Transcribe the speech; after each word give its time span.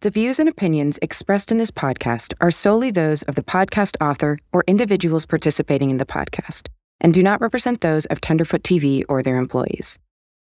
The 0.00 0.10
views 0.10 0.38
and 0.38 0.48
opinions 0.48 0.96
expressed 1.02 1.50
in 1.50 1.58
this 1.58 1.72
podcast 1.72 2.32
are 2.40 2.52
solely 2.52 2.92
those 2.92 3.22
of 3.22 3.34
the 3.34 3.42
podcast 3.42 3.96
author 4.00 4.38
or 4.52 4.62
individuals 4.68 5.26
participating 5.26 5.90
in 5.90 5.96
the 5.96 6.06
podcast 6.06 6.68
and 7.00 7.12
do 7.12 7.20
not 7.20 7.40
represent 7.40 7.80
those 7.80 8.06
of 8.06 8.20
Tenderfoot 8.20 8.62
TV 8.62 9.02
or 9.08 9.24
their 9.24 9.38
employees. 9.38 9.98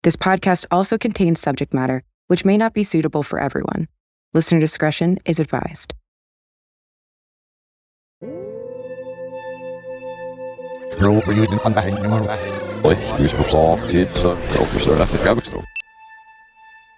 This 0.04 0.18
podcast 0.18 0.66
also 0.72 0.98
contains 0.98 1.40
subject 1.40 1.74
matter 1.74 2.04
which 2.28 2.44
may 2.44 2.58
not 2.58 2.74
be 2.74 2.84
suitable 2.84 3.24
for 3.24 3.40
everyone. 3.40 3.88
Listener 4.34 4.60
discretion 4.60 5.18
is 5.24 5.40
advised. 5.40 5.94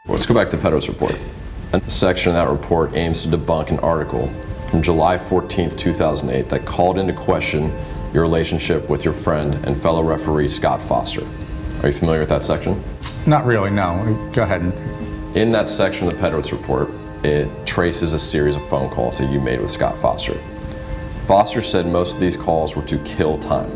Let's 0.07 0.25
go 0.25 0.33
back 0.33 0.49
to 0.49 0.57
Pedowitz 0.57 0.87
report. 0.87 1.15
A 1.73 1.79
section 1.89 2.31
of 2.31 2.35
that 2.35 2.51
report 2.51 2.95
aims 2.95 3.23
to 3.23 3.29
debunk 3.29 3.69
an 3.69 3.79
article 3.79 4.27
from 4.69 4.81
July 4.81 5.17
14, 5.17 5.69
2008 5.69 6.49
that 6.49 6.65
called 6.65 6.97
into 6.97 7.13
question 7.13 7.71
your 8.13 8.23
relationship 8.23 8.89
with 8.89 9.05
your 9.05 9.13
friend 9.13 9.55
and 9.65 9.81
fellow 9.81 10.03
referee 10.03 10.49
Scott 10.49 10.81
Foster. 10.81 11.25
Are 11.81 11.87
you 11.87 11.93
familiar 11.93 12.19
with 12.19 12.27
that 12.27 12.43
section? 12.43 12.83
Not 13.25 13.45
really, 13.45 13.69
no. 13.69 14.31
Go 14.33 14.43
ahead. 14.43 14.63
In 15.33 15.53
that 15.53 15.69
section 15.69 16.09
of 16.09 16.13
the 16.13 16.19
Pedowitz 16.19 16.51
report, 16.51 16.89
it 17.23 17.49
traces 17.65 18.11
a 18.11 18.19
series 18.19 18.57
of 18.57 18.67
phone 18.67 18.89
calls 18.89 19.19
that 19.19 19.31
you 19.31 19.39
made 19.39 19.61
with 19.61 19.71
Scott 19.71 19.97
Foster. 20.01 20.37
Foster 21.25 21.61
said 21.61 21.85
most 21.85 22.15
of 22.15 22.19
these 22.19 22.35
calls 22.35 22.75
were 22.75 22.83
to 22.83 22.97
kill 23.05 23.39
time. 23.39 23.71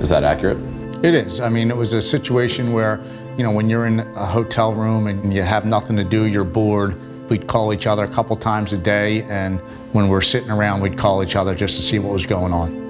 Is 0.00 0.08
that 0.08 0.24
accurate? 0.24 0.56
It 1.04 1.14
is. 1.14 1.40
I 1.40 1.50
mean, 1.50 1.70
it 1.70 1.76
was 1.76 1.92
a 1.92 2.00
situation 2.00 2.72
where, 2.72 3.04
you 3.36 3.44
know, 3.44 3.50
when 3.50 3.68
you're 3.68 3.84
in 3.84 4.00
a 4.00 4.24
hotel 4.24 4.72
room 4.72 5.06
and 5.06 5.34
you 5.34 5.42
have 5.42 5.66
nothing 5.66 5.96
to 5.96 6.04
do, 6.04 6.24
you're 6.24 6.42
bored, 6.42 6.98
we'd 7.28 7.46
call 7.46 7.72
each 7.72 7.86
other 7.86 8.04
a 8.04 8.08
couple 8.08 8.36
times 8.36 8.72
a 8.72 8.78
day, 8.78 9.22
and 9.24 9.60
when 9.92 10.08
we're 10.08 10.22
sitting 10.22 10.50
around, 10.50 10.80
we'd 10.80 10.98
call 10.98 11.22
each 11.22 11.36
other 11.36 11.54
just 11.54 11.76
to 11.76 11.82
see 11.82 11.98
what 11.98 12.12
was 12.12 12.26
going 12.26 12.52
on. 12.52 12.84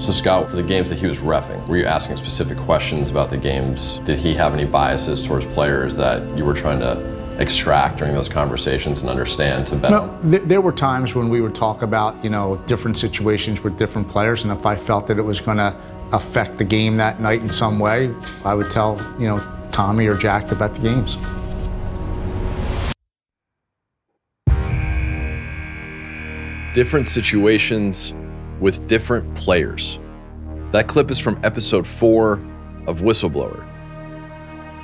So, 0.00 0.10
Scott, 0.10 0.48
for 0.50 0.56
the 0.56 0.62
games 0.62 0.88
that 0.90 0.98
he 0.98 1.06
was 1.06 1.18
refing, 1.18 1.66
were 1.68 1.76
you 1.76 1.84
asking 1.84 2.16
specific 2.16 2.58
questions 2.58 3.08
about 3.08 3.30
the 3.30 3.36
games? 3.36 3.98
Did 3.98 4.18
he 4.18 4.34
have 4.34 4.52
any 4.52 4.64
biases 4.64 5.24
towards 5.24 5.44
players 5.46 5.94
that 5.96 6.36
you 6.36 6.44
were 6.44 6.54
trying 6.54 6.80
to 6.80 7.12
extract 7.38 7.98
during 7.98 8.14
those 8.14 8.28
conversations 8.28 9.00
and 9.00 9.10
understand 9.10 9.66
to 9.66 9.76
bet 9.76 9.90
No, 9.90 10.18
th- 10.28 10.42
there 10.42 10.60
were 10.60 10.72
times 10.72 11.14
when 11.14 11.28
we 11.28 11.40
would 11.40 11.54
talk 11.54 11.82
about, 11.82 12.22
you 12.22 12.30
know, 12.30 12.56
different 12.66 12.98
situations 12.98 13.62
with 13.62 13.78
different 13.78 14.08
players, 14.08 14.42
and 14.42 14.52
if 14.52 14.66
I 14.66 14.76
felt 14.76 15.06
that 15.06 15.18
it 15.18 15.22
was 15.22 15.40
going 15.40 15.56
to 15.58 15.74
affect 16.12 16.58
the 16.58 16.64
game 16.64 16.96
that 16.98 17.20
night 17.20 17.40
in 17.40 17.50
some 17.50 17.78
way, 17.78 18.12
I 18.44 18.54
would 18.54 18.70
tell, 18.70 19.00
you 19.18 19.26
know, 19.26 19.42
Tommy 19.70 20.06
or 20.06 20.16
Jack 20.16 20.52
about 20.52 20.74
the 20.74 20.80
games. 20.80 21.16
Different 26.74 27.06
situations 27.06 28.14
with 28.60 28.86
different 28.86 29.34
players. 29.34 29.98
That 30.70 30.88
clip 30.88 31.10
is 31.10 31.18
from 31.18 31.38
episode 31.44 31.86
four 31.86 32.34
of 32.86 33.00
Whistleblower. 33.00 33.68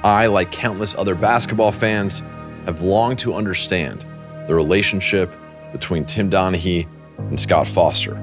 I, 0.05 0.27
like 0.27 0.53
countless 0.53 0.95
other 0.95 1.15
basketball 1.15 1.73
fans, 1.73 2.21
have 2.67 2.83
longed 2.83 3.19
to 3.21 3.35
understand 3.35 4.05
the 4.47 4.55
relationship 4.55 5.35
between 5.73 6.05
Tim 6.05 6.31
Donaghy 6.31 6.87
and 7.19 7.39
Scott 7.39 7.67
Foster. 7.67 8.17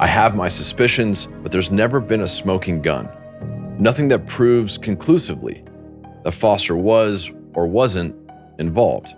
I 0.00 0.06
have 0.06 0.34
my 0.34 0.48
suspicions, 0.48 1.28
but 1.42 1.52
there's 1.52 1.70
never 1.70 2.00
been 2.00 2.22
a 2.22 2.28
smoking 2.28 2.82
gun. 2.82 3.08
Nothing 3.78 4.08
that 4.08 4.26
proves 4.26 4.78
conclusively 4.78 5.62
that 6.24 6.32
Foster 6.32 6.76
was 6.76 7.30
or 7.54 7.66
wasn't 7.66 8.14
involved. 8.58 9.14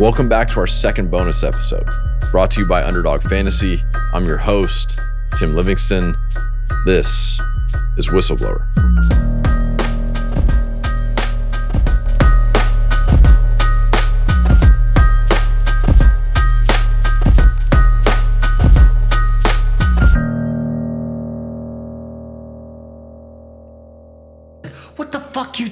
Welcome 0.00 0.28
back 0.28 0.46
to 0.50 0.60
our 0.60 0.68
second 0.68 1.10
bonus 1.10 1.42
episode, 1.42 1.84
brought 2.30 2.52
to 2.52 2.60
you 2.60 2.66
by 2.66 2.84
Underdog 2.84 3.20
Fantasy. 3.20 3.82
I'm 4.12 4.26
your 4.26 4.36
host, 4.36 4.96
Tim 5.34 5.54
Livingston. 5.54 6.16
This 6.86 7.40
is 7.96 8.08
Whistleblower. 8.08 8.77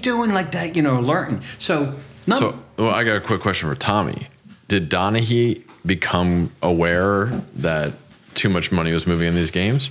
Doing 0.06 0.32
like 0.32 0.52
that? 0.52 0.76
You 0.76 0.82
know, 0.82 1.00
learning. 1.00 1.42
So, 1.58 1.94
no, 2.28 2.36
So, 2.36 2.62
well, 2.76 2.90
I 2.90 3.02
got 3.02 3.16
a 3.16 3.20
quick 3.20 3.40
question 3.40 3.68
for 3.68 3.74
Tommy. 3.74 4.28
Did 4.68 4.88
Donaghy 4.88 5.62
become 5.84 6.52
aware 6.62 7.26
that 7.56 7.92
too 8.34 8.48
much 8.48 8.70
money 8.70 8.92
was 8.92 9.04
moving 9.06 9.26
in 9.28 9.34
these 9.34 9.50
games? 9.50 9.90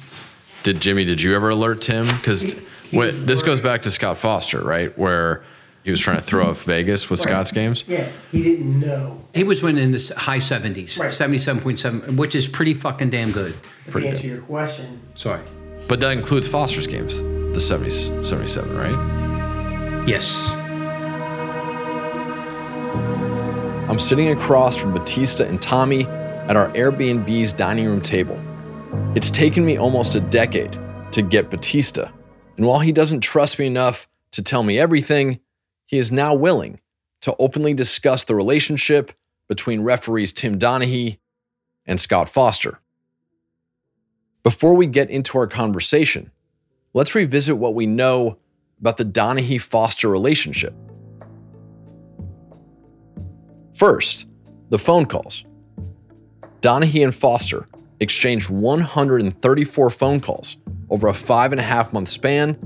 Did 0.63 0.79
Jimmy? 0.79 1.03
Did 1.05 1.21
you 1.21 1.35
ever 1.35 1.49
alert 1.49 1.83
him? 1.83 2.07
Because 2.07 2.55
this 2.91 3.41
goes 3.41 3.59
back 3.59 3.81
to 3.83 3.91
Scott 3.91 4.17
Foster, 4.17 4.61
right? 4.61 4.97
Where 4.97 5.43
he 5.83 5.91
was 5.91 5.99
trying 5.99 6.17
to 6.17 6.23
throw 6.23 6.49
off 6.49 6.63
Vegas 6.63 7.09
with 7.09 7.19
Scott's 7.19 7.51
games. 7.51 7.83
Yeah, 7.87 8.07
he 8.31 8.41
didn't 8.41 8.79
know. 8.79 9.21
he 9.33 9.43
was 9.43 9.61
winning 9.61 9.83
in 9.83 9.91
the 9.91 10.13
high 10.17 10.39
70s, 10.39 10.97
77.7, 10.97 12.15
which 12.15 12.35
is 12.35 12.47
pretty 12.47 12.73
fucking 12.73 13.09
damn 13.09 13.31
good. 13.31 13.53
To 13.91 14.07
answer 14.07 14.27
your 14.27 14.41
question, 14.41 14.99
Sorry. 15.13 15.43
But 15.87 15.99
that 15.99 16.11
includes 16.11 16.47
Foster's 16.47 16.87
games, 16.87 17.21
the 17.21 17.59
70s, 17.59 18.25
77, 18.25 18.75
right? 18.75 19.24
Yes. 20.05 20.51
I'm 23.89 23.97
sitting 23.97 24.29
across 24.29 24.75
from 24.75 24.93
Battista 24.93 25.47
and 25.47 25.59
Tommy 25.59 26.05
at 26.05 26.55
our 26.55 26.69
Airbnb's 26.73 27.53
dining 27.53 27.85
room 27.85 28.01
table. 28.01 28.39
It's 29.15 29.31
taken 29.31 29.65
me 29.65 29.77
almost 29.77 30.13
a 30.13 30.19
decade 30.19 30.77
to 31.11 31.23
get 31.23 31.49
Battista, 31.49 32.13
and 32.57 32.67
while 32.67 32.79
he 32.79 32.91
doesn't 32.91 33.21
trust 33.21 33.57
me 33.57 33.65
enough 33.65 34.07
to 34.31 34.43
tell 34.43 34.61
me 34.61 34.77
everything, 34.77 35.39
he 35.87 35.97
is 35.97 36.11
now 36.11 36.35
willing 36.35 36.79
to 37.21 37.35
openly 37.39 37.73
discuss 37.73 38.25
the 38.25 38.35
relationship 38.35 39.11
between 39.47 39.81
referees 39.81 40.31
Tim 40.31 40.59
Donaghy 40.59 41.17
and 41.87 41.99
Scott 41.99 42.29
Foster. 42.29 42.79
Before 44.43 44.75
we 44.75 44.85
get 44.85 45.09
into 45.09 45.39
our 45.39 45.47
conversation, 45.47 46.31
let's 46.93 47.15
revisit 47.15 47.57
what 47.57 47.73
we 47.73 47.87
know 47.87 48.37
about 48.85 48.97
the 48.97 49.03
Donaghy 49.03 49.59
Foster 49.59 50.07
relationship. 50.07 50.71
First, 53.73 54.27
the 54.69 54.77
phone 54.77 55.07
calls. 55.07 55.43
Donaghy 56.61 57.03
and 57.03 57.13
Foster 57.13 57.67
exchanged 57.99 58.51
134 58.51 59.89
phone 59.89 60.21
calls 60.21 60.57
over 60.91 61.07
a 61.07 61.15
five 61.15 61.51
and 61.51 61.59
a 61.59 61.63
half 61.63 61.93
month 61.93 62.09
span 62.09 62.59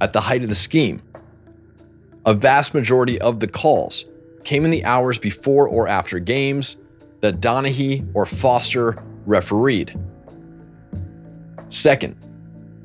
at 0.00 0.12
the 0.12 0.20
height 0.20 0.44
of 0.44 0.48
the 0.48 0.54
scheme. 0.54 1.02
A 2.24 2.34
vast 2.34 2.72
majority 2.72 3.20
of 3.20 3.40
the 3.40 3.48
calls 3.48 4.04
came 4.44 4.64
in 4.64 4.70
the 4.70 4.84
hours 4.84 5.18
before 5.18 5.68
or 5.68 5.88
after 5.88 6.20
games 6.20 6.76
that 7.20 7.40
Donaghy 7.40 8.08
or 8.14 8.26
Foster 8.26 9.02
refereed. 9.26 9.98
Second, 11.68 12.14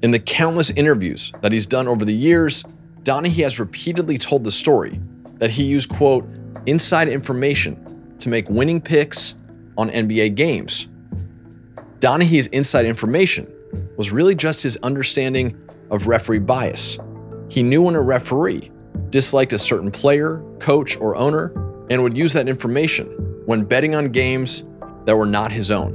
in 0.01 0.09
the 0.09 0.17
countless 0.17 0.71
interviews 0.71 1.31
that 1.41 1.51
he's 1.51 1.67
done 1.67 1.87
over 1.87 2.03
the 2.03 2.15
years, 2.15 2.63
Donaghy 3.09 3.41
has 3.41 3.59
repeatedly 3.59 4.19
told 4.19 4.43
the 4.43 4.51
story 4.51 5.01
that 5.39 5.49
he 5.49 5.63
used, 5.63 5.89
quote, 5.89 6.29
inside 6.67 7.07
information 7.07 8.13
to 8.19 8.29
make 8.29 8.47
winning 8.51 8.79
picks 8.79 9.33
on 9.79 9.89
NBA 9.89 10.35
games. 10.35 10.87
Donaghy's 11.97 12.45
inside 12.47 12.85
information 12.85 13.51
was 13.97 14.11
really 14.11 14.35
just 14.35 14.61
his 14.61 14.77
understanding 14.83 15.59
of 15.89 16.05
referee 16.05 16.37
bias. 16.37 16.99
He 17.49 17.63
knew 17.63 17.81
when 17.81 17.95
a 17.95 18.01
referee 18.01 18.69
disliked 19.09 19.53
a 19.53 19.57
certain 19.57 19.89
player, 19.89 20.43
coach, 20.59 20.95
or 20.97 21.15
owner 21.15 21.51
and 21.89 22.03
would 22.03 22.15
use 22.15 22.31
that 22.33 22.47
information 22.47 23.07
when 23.47 23.63
betting 23.63 23.95
on 23.95 24.09
games 24.09 24.61
that 25.05 25.17
were 25.17 25.25
not 25.25 25.51
his 25.51 25.71
own. 25.71 25.93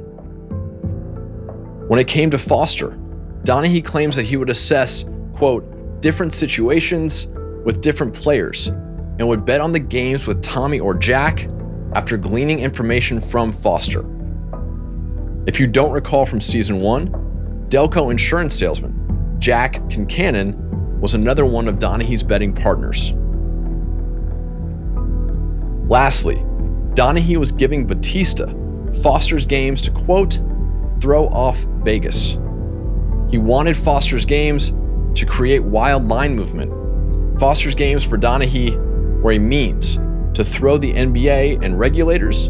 When 1.87 1.97
it 1.97 2.09
came 2.09 2.29
to 2.31 2.37
Foster, 2.37 2.89
Donaghy 3.45 3.81
claims 3.81 4.17
that 4.17 4.23
he 4.23 4.35
would 4.35 4.49
assess, 4.49 5.05
quote, 5.33 5.63
different 6.05 6.33
situations 6.33 7.25
with 7.65 7.81
different 7.81 8.13
players 8.13 8.67
and 8.67 9.27
would 9.27 9.43
bet 9.43 9.59
on 9.59 9.71
the 9.71 9.79
games 9.79 10.27
with 10.27 10.39
Tommy 10.43 10.79
or 10.79 10.93
Jack 10.93 11.49
after 11.95 12.15
gleaning 12.15 12.59
information 12.59 13.19
from 13.19 13.51
Foster. 13.51 14.05
If 15.47 15.59
you 15.59 15.65
don't 15.65 15.91
recall 15.91 16.23
from 16.27 16.39
season 16.39 16.79
one, 16.79 17.07
Delco 17.69 18.11
insurance 18.11 18.53
salesman 18.53 19.35
Jack 19.39 19.77
Kincannon 19.89 20.99
was 20.99 21.15
another 21.15 21.43
one 21.43 21.67
of 21.67 21.79
Donaghy's 21.79 22.21
betting 22.21 22.53
partners. 22.53 23.13
Lastly, 25.89 26.35
Donaghy 26.93 27.37
was 27.37 27.51
giving 27.51 27.87
Battista 27.87 28.45
Foster's 29.01 29.47
games 29.47 29.81
to 29.81 29.89
quote, 29.89 30.39
throw 30.99 31.25
off 31.29 31.65
Vegas. 31.83 32.37
He 33.27 33.39
wanted 33.39 33.75
Foster's 33.75 34.25
games 34.25 34.71
to 35.15 35.25
create 35.25 35.63
wild 35.63 36.07
line 36.07 36.35
movement. 36.35 37.39
Foster's 37.39 37.75
games 37.75 38.03
for 38.03 38.17
Donaghy 38.17 38.75
were 39.21 39.33
a 39.33 39.39
means 39.39 39.97
to 40.35 40.43
throw 40.43 40.77
the 40.77 40.93
NBA 40.93 41.63
and 41.63 41.79
regulators 41.79 42.49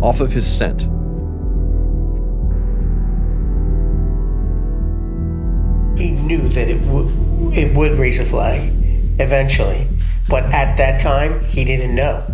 off 0.00 0.20
of 0.20 0.30
his 0.32 0.46
scent. 0.46 0.82
He 5.98 6.10
knew 6.10 6.48
that 6.50 6.68
it 6.68 6.80
would 6.82 7.12
it 7.56 7.76
would 7.76 7.98
raise 7.98 8.18
a 8.18 8.24
flag 8.24 8.70
eventually, 9.20 9.88
but 10.28 10.44
at 10.44 10.76
that 10.76 11.00
time 11.00 11.44
he 11.44 11.64
didn't 11.64 11.94
know 11.94 12.24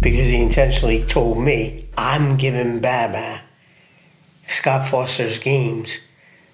because 0.00 0.26
he 0.26 0.42
intentionally 0.42 1.04
told 1.04 1.38
me 1.38 1.88
I'm 1.96 2.36
giving 2.36 2.80
Baba 2.80 3.42
Scott 4.46 4.86
Foster's 4.86 5.38
games 5.38 6.00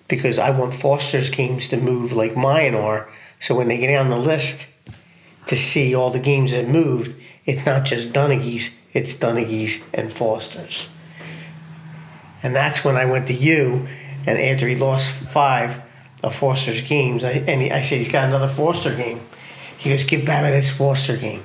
because 0.09 0.39
I 0.39 0.51
want 0.51 0.75
Foster's 0.75 1.31
games 1.31 1.69
to 1.69 1.77
move 1.77 2.13
like 2.13 2.37
mine 2.37 2.75
are. 2.75 3.09
So 3.41 3.55
when 3.55 3.69
they 3.69 3.79
get 3.79 3.95
on 3.99 4.09
the 4.11 4.17
list 4.19 4.67
to 5.47 5.57
see 5.57 5.95
all 5.95 6.11
the 6.11 6.19
games 6.19 6.51
that 6.53 6.67
moved, 6.67 7.15
it's 7.47 7.65
not 7.65 7.85
just 7.85 8.13
Donaghy's, 8.13 8.77
it's 8.93 9.15
Donaghy's 9.15 9.85
and 9.95 10.11
Foster's. 10.11 10.89
And 12.43 12.55
that's 12.55 12.85
when 12.85 12.97
I 12.97 13.05
went 13.05 13.27
to 13.29 13.35
you, 13.35 13.89
and 14.27 14.39
after 14.39 14.67
he 14.67 14.77
lost 14.77 15.11
five 15.11 15.83
of 16.23 16.35
Foster's 16.35 16.83
games, 16.83 17.25
I, 17.25 17.31
and 17.31 17.63
he, 17.63 17.71
I 17.71 17.83
said 17.83 17.99
he's 17.99 18.13
got 18.13 18.29
another 18.29 18.49
Foster 18.49 18.95
game. 18.95 19.21
He 19.77 19.91
goes, 19.91 20.05
give 20.05 20.25
Babbitt 20.25 20.55
his 20.55 20.71
Foster 20.71 21.17
game. 21.17 21.43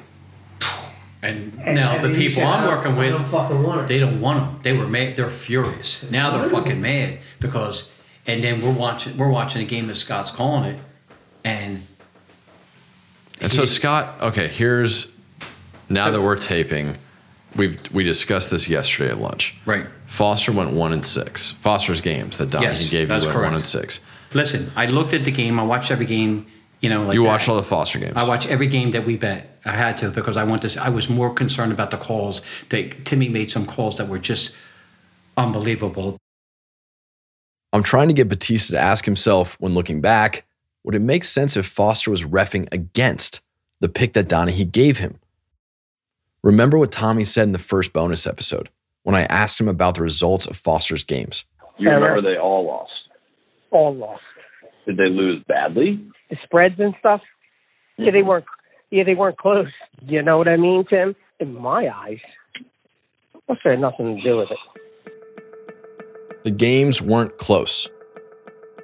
And, 1.22 1.58
And- 1.64 1.76
now 1.76 1.98
the 2.00 2.10
people 2.10 2.36
said, 2.36 2.44
I'm 2.44 2.68
working 2.68 2.96
with, 2.98 3.32
don't 3.32 3.88
they 3.88 4.00
don't 4.00 4.20
want 4.20 4.40
them. 4.40 4.60
They 4.62 4.74
were 4.78 4.88
mad. 4.88 5.16
They're 5.16 5.30
furious. 5.30 6.12
Now 6.12 6.32
they're 6.32 6.50
fucking 6.50 6.82
mad 6.82 7.20
because, 7.40 7.93
and 8.28 8.44
then 8.44 8.62
we're 8.62 8.74
watching. 8.74 9.18
We're 9.18 9.30
watching 9.30 9.62
a 9.62 9.66
game 9.66 9.88
that 9.88 9.96
Scott's 9.96 10.32
calling 10.32 10.72
it, 10.76 10.80
and 11.44 11.82
And 13.42 13.52
so 13.52 13.66
Scott, 13.66 14.22
okay, 14.22 14.48
here's 14.48 15.18
now 15.90 16.10
that 16.12 16.22
we're 16.22 16.38
taping, 16.38 16.96
we've 17.56 17.78
we 17.94 18.04
discussed 18.04 18.50
this 18.52 18.70
yesterday 18.70 19.12
at 19.12 19.20
lunch. 19.20 19.58
Right. 19.66 19.86
Foster 20.06 20.52
went 20.52 20.72
one 20.72 20.94
and 20.94 21.04
six. 21.04 21.52
Foster's 21.52 22.02
games 22.02 22.38
that 22.38 22.50
Donnie 22.52 22.68
Yes, 22.68 22.90
gave 22.90 23.10
you 23.10 23.14
went 23.14 23.26
one 23.26 23.34
correct. 23.34 23.56
and 23.56 23.66
six. 23.66 24.08
listen, 24.34 24.72
I 24.76 24.86
looked 24.86 25.14
at 25.14 25.26
the 25.26 25.32
game. 25.32 25.60
I 25.60 25.64
watched 25.64 25.92
every 25.92 26.06
game. 26.06 26.46
You 26.82 26.90
know, 26.90 27.04
like 27.04 27.16
you 27.16 27.24
watched 27.24 27.48
all 27.48 27.56
the 27.56 27.64
Foster 27.64 27.98
games. 27.98 28.14
I 28.16 28.28
watched 28.28 28.50
every 28.50 28.68
game 28.68 28.92
that 28.92 29.06
we 29.06 29.16
bet. 29.16 29.58
I 29.66 29.72
had 29.72 29.98
to 30.00 30.10
because 30.10 30.36
I 30.36 30.44
want 30.44 30.62
to. 30.64 30.84
I 30.84 30.90
was 30.90 31.08
more 31.10 31.34
concerned 31.34 31.72
about 31.72 31.92
the 31.92 31.98
calls. 31.98 32.42
That 32.70 33.06
Timmy 33.06 33.30
made 33.30 33.50
some 33.50 33.66
calls 33.66 33.98
that 33.98 34.10
were 34.10 34.20
just 34.20 34.54
unbelievable. 35.38 36.18
I'm 37.74 37.82
trying 37.82 38.08
to 38.08 38.14
get 38.14 38.30
Battista 38.30 38.74
to 38.74 38.80
ask 38.80 39.04
himself 39.04 39.58
when 39.60 39.74
looking 39.74 40.00
back, 40.00 40.46
would 40.84 40.94
it 40.94 41.00
make 41.00 41.24
sense 41.24 41.58
if 41.58 41.66
Foster 41.66 42.12
was 42.12 42.24
refing 42.24 42.68
against 42.72 43.42
the 43.80 43.90
pick 43.90 44.14
that 44.14 44.30
Donaghy 44.30 44.72
gave 44.72 45.00
him? 45.00 45.20
Remember 46.44 46.78
what 46.78 46.92
Tommy 46.92 47.24
said 47.24 47.48
in 47.48 47.52
the 47.52 47.58
first 47.60 47.92
bonus 47.92 48.28
episode 48.28 48.70
when 49.02 49.16
I 49.16 49.24
asked 49.24 49.60
him 49.60 49.68
about 49.68 49.96
the 49.96 50.04
results 50.04 50.46
of 50.46 50.56
Foster's 50.56 51.04
games. 51.04 51.46
You 51.80 51.90
remember 51.90 52.22
they 52.22 52.38
all 52.38 52.66
lost. 52.66 52.92
all 53.72 53.96
lost. 53.96 54.22
Did 54.86 54.98
they 54.98 55.10
lose 55.10 55.44
badly? 55.48 56.00
The 56.30 56.38
spreads 56.44 56.80
and 56.80 56.94
stuff. 57.00 57.22
Yeah, 57.98 58.12
they 58.12 58.20
mm-hmm. 58.20 58.28
weren't. 58.28 58.46
Yeah, 58.92 59.04
they 59.04 59.16
weren't 59.16 59.38
close. 59.38 59.72
You 60.04 60.22
know 60.22 60.38
what 60.38 60.48
I 60.48 60.58
mean, 60.58 60.86
Tim? 60.88 61.16
In 61.40 61.56
my 61.56 61.90
eyes, 61.90 62.20
must 63.50 63.62
have 63.64 63.72
had 63.72 63.80
nothing 63.80 64.18
to 64.18 64.22
do 64.22 64.38
with 64.38 64.52
it. 64.52 64.58
The 66.44 66.52
games 66.52 67.02
weren't 67.02 67.38
close. 67.38 67.90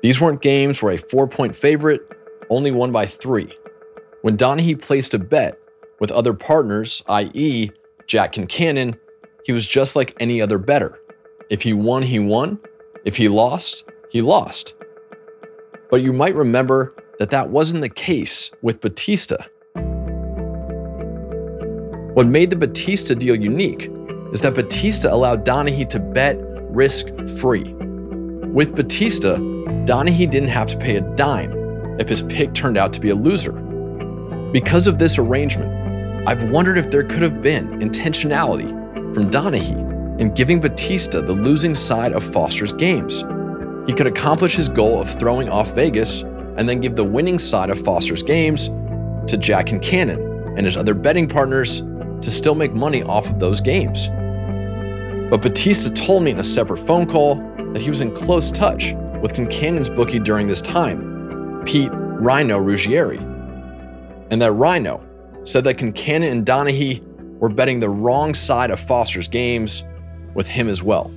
These 0.02 0.22
weren't 0.22 0.42
games 0.42 0.82
where 0.82 0.94
a 0.94 0.98
four 0.98 1.28
point 1.28 1.56
favorite 1.56 2.02
only 2.50 2.72
won 2.72 2.92
by 2.92 3.06
three. 3.06 3.54
When 4.22 4.38
Donaghy 4.38 4.82
placed 4.82 5.14
a 5.14 5.20
bet 5.20 5.60
with 6.00 6.12
other 6.12 6.34
partners, 6.34 7.04
i.e., 7.08 7.72
Jack 8.08 8.34
Kincannon, 8.34 8.98
he 9.46 9.52
was 9.52 9.66
just 9.66 9.96
like 9.96 10.16
any 10.22 10.42
other 10.42 10.58
better. 10.58 11.00
If 11.50 11.62
he 11.62 11.74
won, 11.74 12.02
he 12.02 12.20
won. 12.20 12.60
If 13.06 13.18
he 13.18 13.28
lost, 13.28 13.84
he 14.10 14.22
lost. 14.22 14.74
But 15.92 16.02
you 16.02 16.14
might 16.14 16.36
remember 16.36 16.96
that 17.18 17.30
that 17.32 17.50
wasn't 17.50 17.82
the 17.82 17.90
case 17.90 18.52
with 18.62 18.80
Battista. 18.80 19.50
What 22.14 22.28
made 22.28 22.50
the 22.50 22.56
Battista 22.56 23.16
deal 23.16 23.36
unique 23.36 23.92
is 24.32 24.42
that 24.42 24.54
Battista 24.54 25.14
allowed 25.14 25.46
Donaghy 25.46 25.88
to 25.90 26.00
bet 26.00 26.38
risk 26.70 27.08
free. 27.40 27.74
With 28.54 28.76
Battista, 28.76 29.36
Donaghy 29.86 30.30
didn't 30.30 30.50
have 30.50 30.68
to 30.68 30.78
pay 30.78 30.96
a 30.96 31.02
dime 31.16 31.52
if 32.00 32.08
his 32.08 32.24
pick 32.24 32.54
turned 32.54 32.78
out 32.78 32.94
to 32.94 33.00
be 33.00 33.10
a 33.10 33.16
loser. 33.16 33.54
Because 34.52 34.88
of 34.88 34.98
this 34.98 35.18
arrangement, 35.18 36.28
I've 36.28 36.50
wondered 36.50 36.78
if 36.78 36.92
there 36.92 37.04
could 37.04 37.22
have 37.22 37.42
been 37.42 37.80
intentionality 37.80 38.70
from 39.14 39.30
Donaghy 39.30 40.20
in 40.20 40.34
giving 40.34 40.60
Battista 40.60 41.22
the 41.22 41.34
losing 41.34 41.76
side 41.76 42.14
of 42.14 42.24
Foster's 42.24 42.74
games. 42.74 43.24
He 43.88 43.94
could 43.94 44.08
accomplish 44.08 44.56
his 44.56 44.70
goal 44.70 45.02
of 45.02 45.10
throwing 45.10 45.50
off 45.50 45.74
Vegas 45.74 46.22
and 46.58 46.68
then 46.68 46.80
give 46.80 46.96
the 46.96 47.04
winning 47.04 47.40
side 47.40 47.70
of 47.70 47.80
Foster's 47.82 48.22
games 48.22 48.70
to 49.28 49.38
Jack 49.38 49.68
Kincannon 49.68 50.58
and 50.58 50.66
his 50.66 50.76
other 50.76 50.94
betting 50.94 51.28
partners 51.28 51.82
to 52.22 52.32
still 52.32 52.56
make 52.56 52.74
money 52.74 53.04
off 53.04 53.30
of 53.30 53.40
those 53.40 53.62
games. 53.62 54.10
But 55.30 55.44
Battista 55.44 55.92
told 55.92 56.24
me 56.24 56.32
in 56.32 56.40
a 56.40 56.44
separate 56.44 56.80
phone 56.80 57.06
call 57.06 57.36
that 57.74 57.82
he 57.82 57.90
was 57.90 58.02
in 58.02 58.16
close 58.16 58.50
touch 58.50 58.94
with 59.22 59.34
Kincannon's 59.34 59.90
bookie 59.90 60.18
during 60.18 60.48
this 60.48 60.60
time, 60.60 61.62
Pete 61.66 61.92
Rhino 61.94 62.60
Ruggieri, 62.60 63.20
and 64.32 64.42
that 64.42 64.54
Rhino 64.54 65.06
said 65.44 65.64
that 65.66 65.78
Kincannon 65.78 66.32
and 66.32 66.46
Donaghy 66.46 67.04
were 67.38 67.50
betting 67.50 67.80
the 67.80 67.90
wrong 67.90 68.34
side 68.34 68.72
of 68.72 68.80
Foster's 68.80 69.28
games 69.28 69.84
with 70.34 70.48
him 70.48 70.68
as 70.68 70.82
well. 70.82 71.12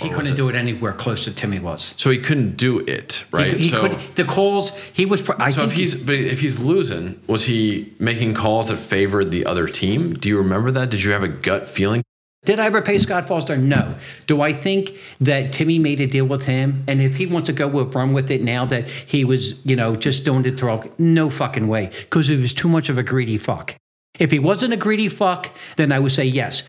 He 0.00 0.10
couldn't 0.10 0.34
do 0.34 0.48
it 0.48 0.56
anywhere 0.56 0.92
close 0.92 1.24
to 1.24 1.34
Timmy 1.34 1.60
was. 1.60 1.94
So 1.96 2.10
he 2.10 2.18
couldn't 2.18 2.56
do 2.56 2.80
it, 2.80 3.24
right? 3.32 3.52
He, 3.52 3.64
he 3.64 3.68
so, 3.70 3.80
could. 3.80 3.98
The 4.16 4.24
calls. 4.24 4.76
He 4.92 5.06
was. 5.06 5.28
I 5.30 5.50
so 5.50 5.64
if 5.64 5.72
he's 5.72 6.02
but 6.02 6.14
if 6.14 6.40
he's 6.40 6.58
losing, 6.58 7.20
was 7.26 7.44
he 7.44 7.92
making 7.98 8.34
calls 8.34 8.68
that 8.68 8.78
favored 8.78 9.30
the 9.30 9.46
other 9.46 9.66
team? 9.66 10.14
Do 10.14 10.28
you 10.28 10.38
remember 10.38 10.70
that? 10.70 10.90
Did 10.90 11.02
you 11.02 11.12
have 11.12 11.22
a 11.22 11.28
gut 11.28 11.68
feeling? 11.68 12.02
Did 12.46 12.58
I 12.58 12.66
ever 12.66 12.80
pay 12.80 12.96
Scott 12.96 13.28
Foster? 13.28 13.58
No. 13.58 13.96
Do 14.26 14.40
I 14.40 14.54
think 14.54 14.92
that 15.20 15.52
Timmy 15.52 15.78
made 15.78 16.00
a 16.00 16.06
deal 16.06 16.24
with 16.24 16.46
him? 16.46 16.84
And 16.88 17.00
if 17.02 17.16
he 17.16 17.26
wants 17.26 17.46
to 17.46 17.52
go 17.52 17.68
with 17.68 17.94
run 17.94 18.14
with 18.14 18.30
it 18.30 18.42
now 18.42 18.64
that 18.64 18.88
he 18.88 19.26
was, 19.26 19.64
you 19.66 19.76
know, 19.76 19.94
just 19.94 20.24
doing 20.24 20.46
it 20.46 20.58
throw, 20.58 20.82
no 20.96 21.28
fucking 21.28 21.68
way. 21.68 21.90
Because 22.00 22.28
he 22.28 22.36
was 22.38 22.54
too 22.54 22.68
much 22.68 22.88
of 22.88 22.96
a 22.96 23.02
greedy 23.02 23.36
fuck. 23.36 23.74
If 24.18 24.30
he 24.30 24.38
wasn't 24.38 24.72
a 24.72 24.78
greedy 24.78 25.08
fuck, 25.08 25.50
then 25.76 25.92
I 25.92 25.98
would 25.98 26.12
say 26.12 26.24
yes. 26.24 26.62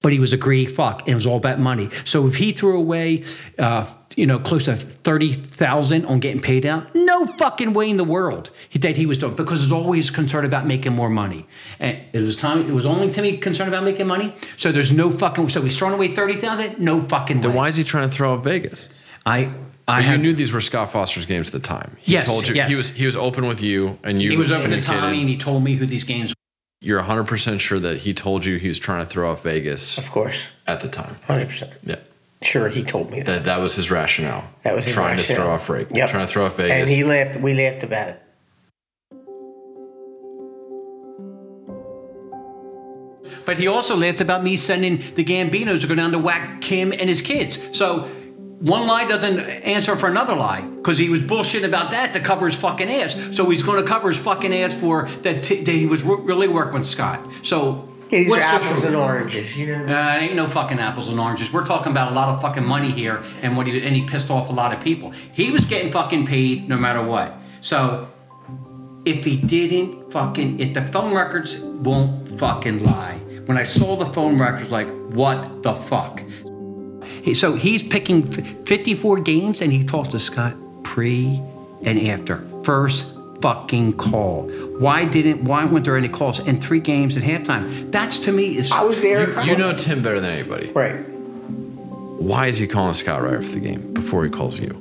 But 0.00 0.12
he 0.12 0.20
was 0.20 0.32
a 0.32 0.36
greedy 0.36 0.66
fuck, 0.70 1.00
and 1.02 1.08
it 1.10 1.14
was 1.16 1.26
all 1.26 1.38
about 1.38 1.58
money. 1.58 1.88
So 2.04 2.28
if 2.28 2.36
he 2.36 2.52
threw 2.52 2.78
away, 2.78 3.24
uh, 3.58 3.84
you 4.14 4.26
know, 4.26 4.38
close 4.38 4.66
to 4.66 4.76
thirty 4.76 5.32
thousand 5.32 6.04
on 6.06 6.20
getting 6.20 6.40
paid 6.40 6.64
out, 6.64 6.94
no 6.94 7.26
fucking 7.26 7.72
way 7.72 7.90
in 7.90 7.96
the 7.96 8.04
world 8.04 8.50
that 8.78 8.96
he 8.96 9.06
was 9.06 9.18
doing 9.18 9.34
because 9.34 9.62
he's 9.62 9.72
always 9.72 10.10
concerned 10.10 10.46
about 10.46 10.66
making 10.66 10.92
more 10.92 11.10
money. 11.10 11.46
And 11.80 11.98
it 12.12 12.20
was 12.20 12.36
Tommy. 12.36 12.62
It 12.68 12.72
was 12.72 12.86
only 12.86 13.10
Timmy 13.10 13.38
concerned 13.38 13.70
about 13.70 13.82
making 13.82 14.06
money. 14.06 14.32
So 14.56 14.70
there's 14.70 14.92
no 14.92 15.10
fucking. 15.10 15.48
So 15.48 15.62
he's 15.62 15.76
throwing 15.76 15.94
away 15.94 16.14
thirty 16.14 16.34
thousand. 16.34 16.78
No 16.78 17.00
fucking 17.00 17.40
Then 17.40 17.50
way. 17.50 17.56
why 17.56 17.68
is 17.68 17.74
he 17.74 17.82
trying 17.82 18.08
to 18.08 18.14
throw 18.14 18.34
out 18.34 18.44
Vegas? 18.44 18.88
I 19.26 19.52
I 19.88 19.96
But 19.96 19.96
you 20.04 20.10
had, 20.10 20.20
knew 20.20 20.32
these 20.32 20.52
were 20.52 20.60
Scott 20.60 20.92
Foster's 20.92 21.26
games 21.26 21.48
at 21.48 21.54
the 21.54 21.66
time. 21.66 21.96
He 21.98 22.12
Yes, 22.12 22.26
told 22.26 22.46
you 22.46 22.54
yes. 22.54 22.68
he 22.70 22.76
was 22.76 22.90
he 22.90 23.06
was 23.06 23.16
open 23.16 23.48
with 23.48 23.62
you 23.62 23.98
and 24.04 24.22
you 24.22 24.30
he 24.30 24.36
was 24.36 24.52
open 24.52 24.70
to 24.70 24.80
Tommy 24.80 25.20
and 25.20 25.28
he 25.28 25.36
told 25.36 25.64
me 25.64 25.74
who 25.74 25.86
these 25.86 26.04
games. 26.04 26.34
You're 26.80 27.02
100% 27.02 27.58
sure 27.60 27.80
that 27.80 27.98
he 27.98 28.14
told 28.14 28.44
you 28.44 28.56
he 28.56 28.68
was 28.68 28.78
trying 28.78 29.00
to 29.00 29.06
throw 29.06 29.32
off 29.32 29.42
Vegas 29.42 29.98
Of 29.98 30.10
course, 30.10 30.44
at 30.66 30.80
the 30.80 30.88
time. 30.88 31.16
hundred 31.26 31.48
percent. 31.48 31.72
Yeah. 31.82 31.96
Sure, 32.40 32.68
he 32.68 32.84
told 32.84 33.10
me 33.10 33.18
that. 33.18 33.26
That 33.26 33.44
that 33.46 33.60
was 33.60 33.74
his 33.74 33.90
rationale. 33.90 34.48
That 34.62 34.76
was 34.76 34.84
his 34.84 34.94
trying 34.94 35.16
to 35.18 35.22
throw 35.24 35.48
off 35.50 35.66
Vegas. 35.66 35.96
Yep. 35.96 36.10
Trying 36.10 36.26
to 36.26 36.32
throw 36.32 36.46
off 36.46 36.56
Vegas. 36.56 36.88
And 36.88 36.88
he 36.88 37.02
laughed. 37.02 37.40
We 37.40 37.54
laughed 37.54 37.82
about 37.82 38.10
it. 38.10 38.22
But 43.44 43.58
he 43.58 43.66
also 43.66 43.96
laughed 43.96 44.20
about 44.20 44.42
me 44.44 44.56
sending 44.56 44.98
the 45.14 45.24
Gambinos 45.24 45.80
to 45.80 45.86
go 45.86 45.94
down 45.94 46.12
to 46.12 46.18
whack 46.18 46.60
Kim 46.60 46.92
and 46.92 47.08
his 47.08 47.20
kids. 47.20 47.58
So 47.76 48.08
one 48.60 48.86
lie 48.86 49.06
doesn't 49.06 49.38
answer 49.40 49.94
for 49.96 50.08
another 50.08 50.34
lie 50.34 50.62
because 50.62 50.98
he 50.98 51.08
was 51.08 51.20
bullshitting 51.20 51.64
about 51.64 51.92
that 51.92 52.12
to 52.14 52.20
cover 52.20 52.46
his 52.46 52.56
fucking 52.56 52.90
ass. 52.90 53.36
So 53.36 53.48
he's 53.50 53.62
going 53.62 53.80
to 53.80 53.88
cover 53.88 54.08
his 54.08 54.18
fucking 54.18 54.52
ass 54.52 54.78
for 54.78 55.08
that, 55.22 55.42
t- 55.42 55.62
that 55.62 55.72
he 55.72 55.86
was 55.86 56.02
re- 56.02 56.20
really 56.22 56.48
working 56.48 56.74
with 56.74 56.86
Scott. 56.86 57.24
So 57.42 57.88
these 58.10 58.28
what's 58.28 58.44
the 58.44 58.48
apples 58.48 58.84
and 58.84 58.96
oranges, 58.96 59.56
you 59.56 59.66
know. 59.66 59.84
It 59.84 60.22
ain't 60.22 60.34
no 60.34 60.48
fucking 60.48 60.78
apples 60.78 61.08
and 61.08 61.20
oranges. 61.20 61.52
We're 61.52 61.66
talking 61.66 61.92
about 61.92 62.10
a 62.10 62.14
lot 62.14 62.30
of 62.30 62.40
fucking 62.40 62.64
money 62.64 62.90
here, 62.90 63.22
and 63.42 63.56
what 63.56 63.66
he 63.66 63.84
and 63.86 63.94
he 63.94 64.06
pissed 64.06 64.30
off 64.30 64.48
a 64.48 64.52
lot 64.52 64.74
of 64.74 64.82
people. 64.82 65.10
He 65.10 65.50
was 65.50 65.64
getting 65.64 65.92
fucking 65.92 66.26
paid 66.26 66.68
no 66.68 66.76
matter 66.78 67.02
what. 67.02 67.34
So 67.60 68.08
if 69.04 69.24
he 69.24 69.36
didn't 69.36 70.10
fucking, 70.10 70.58
if 70.58 70.74
the 70.74 70.82
phone 70.82 71.14
records 71.14 71.58
won't 71.58 72.28
fucking 72.28 72.82
lie. 72.82 73.20
When 73.44 73.56
I 73.56 73.62
saw 73.62 73.96
the 73.96 74.04
phone 74.04 74.36
records, 74.36 74.70
like 74.70 74.88
what 75.12 75.62
the 75.62 75.74
fuck? 75.74 76.22
He- 77.28 77.34
So 77.34 77.54
he's 77.54 77.82
picking 77.82 78.22
54 78.22 79.20
games, 79.20 79.62
and 79.62 79.72
he 79.72 79.84
talks 79.84 80.08
to 80.08 80.18
Scott 80.18 80.54
pre 80.82 81.40
and 81.84 81.98
after, 82.08 82.38
first, 82.64 83.06
fucking 83.40 83.92
call? 83.92 84.48
Why 84.78 85.04
didn't? 85.04 85.44
Why 85.44 85.64
weren't 85.64 85.84
there 85.84 85.96
any 85.96 86.08
calls 86.08 86.40
in 86.40 86.60
three 86.60 86.80
games 86.80 87.16
at 87.16 87.22
halftime? 87.22 87.90
That's 87.92 88.18
to 88.20 88.32
me 88.32 88.56
is. 88.56 88.72
I 88.72 88.82
was 88.82 89.00
there. 89.02 89.30
You, 89.44 89.52
you 89.52 89.56
know 89.56 89.72
Tim 89.72 90.02
better 90.02 90.20
than 90.20 90.30
anybody. 90.30 90.70
right. 90.72 90.96
Why 92.18 92.48
is 92.48 92.58
he 92.58 92.66
calling 92.66 92.94
Scott 92.94 93.22
right 93.22 93.34
after 93.34 93.52
the 93.52 93.60
game 93.60 93.94
before 93.94 94.24
he 94.24 94.30
calls 94.30 94.58
you? 94.58 94.74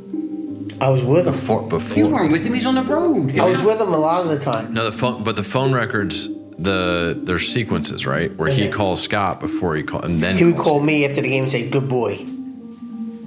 I 0.82 0.90
was 0.90 1.04
with 1.04 1.28
him. 1.28 1.34
Before, 1.34 1.62
before. 1.62 1.98
You 1.98 2.08
weren't 2.08 2.32
with 2.32 2.44
him. 2.44 2.54
He's 2.54 2.66
on 2.66 2.76
the 2.76 2.84
road. 2.84 3.38
I 3.38 3.46
was 3.46 3.62
with 3.62 3.80
him 3.80 3.94
a 3.94 3.98
lot 3.98 4.22
of 4.22 4.30
the 4.30 4.40
time. 4.40 4.74
No, 4.74 4.86
the 4.86 4.92
phone, 4.92 5.24
but 5.24 5.36
the 5.36 5.44
phone 5.44 5.72
records, 5.74 6.28
the 6.58 7.16
there's 7.16 7.48
sequences, 7.48 8.08
right, 8.08 8.36
where 8.38 8.50
he 8.50 8.64
mm-hmm. 8.64 8.74
calls 8.74 9.04
Scott 9.04 9.40
before 9.40 9.76
he 9.76 9.84
calls 9.84 10.06
and 10.06 10.20
then 10.20 10.36
He 10.38 10.46
would 10.46 10.56
calls 10.56 10.68
call 10.68 10.80
you. 10.80 10.86
me 10.88 11.06
after 11.06 11.22
the 11.22 11.30
game 11.30 11.44
and 11.44 11.52
say, 11.52 11.70
"Good 11.70 11.88
boy." 11.88 12.26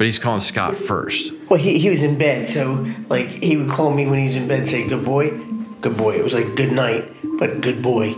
But 0.01 0.07
he's 0.07 0.19
calling 0.19 0.41
Scott 0.41 0.77
first. 0.77 1.31
Well, 1.51 1.61
he, 1.61 1.79
he 1.79 1.91
was 1.91 2.03
in 2.03 2.17
bed, 2.17 2.49
so 2.49 2.87
like 3.11 3.27
he 3.27 3.59
would 3.59 3.69
call 3.69 3.93
me 3.93 4.07
when 4.07 4.19
he 4.19 4.25
was 4.25 4.35
in 4.35 4.49
bed 4.49 4.67
say, 4.67 4.89
"Good 4.89 5.05
boy, 5.05 5.39
good 5.83 5.99
boy." 5.99 6.15
It 6.15 6.25
was 6.25 6.33
like 6.33 6.55
good 6.57 6.73
night, 6.73 7.15
but 7.39 7.61
good 7.61 7.83
boy. 7.83 8.15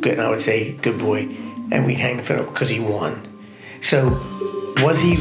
Good. 0.00 0.14
And 0.14 0.22
I 0.22 0.30
would 0.30 0.40
say, 0.40 0.72
"Good 0.72 0.98
boy," 0.98 1.28
and 1.70 1.84
we'd 1.84 1.98
hang 1.98 2.16
the 2.16 2.22
phone 2.22 2.38
up 2.38 2.46
because 2.46 2.70
he 2.70 2.80
won. 2.80 3.20
So, 3.82 4.08
was 4.78 4.98
he? 4.98 5.18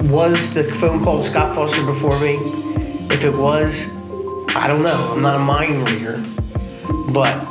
Was 0.00 0.52
the 0.52 0.64
phone 0.64 1.02
call 1.02 1.22
to 1.22 1.24
Scott 1.26 1.54
Foster 1.54 1.82
before 1.86 2.20
me? 2.20 2.34
If 3.08 3.24
it 3.24 3.34
was, 3.34 3.90
I 4.54 4.68
don't 4.68 4.82
know. 4.82 5.14
I'm 5.14 5.22
not 5.22 5.36
a 5.36 5.38
mind 5.38 5.88
reader, 5.88 6.22
but 7.08 7.42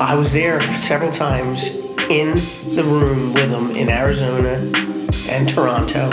I 0.00 0.16
was 0.16 0.32
there 0.32 0.60
several 0.80 1.12
times 1.12 1.76
in 2.10 2.44
the 2.70 2.82
room 2.82 3.34
with 3.34 3.50
him 3.50 3.70
in 3.76 3.88
Arizona 3.88 4.54
and 5.28 5.48
Toronto, 5.48 6.10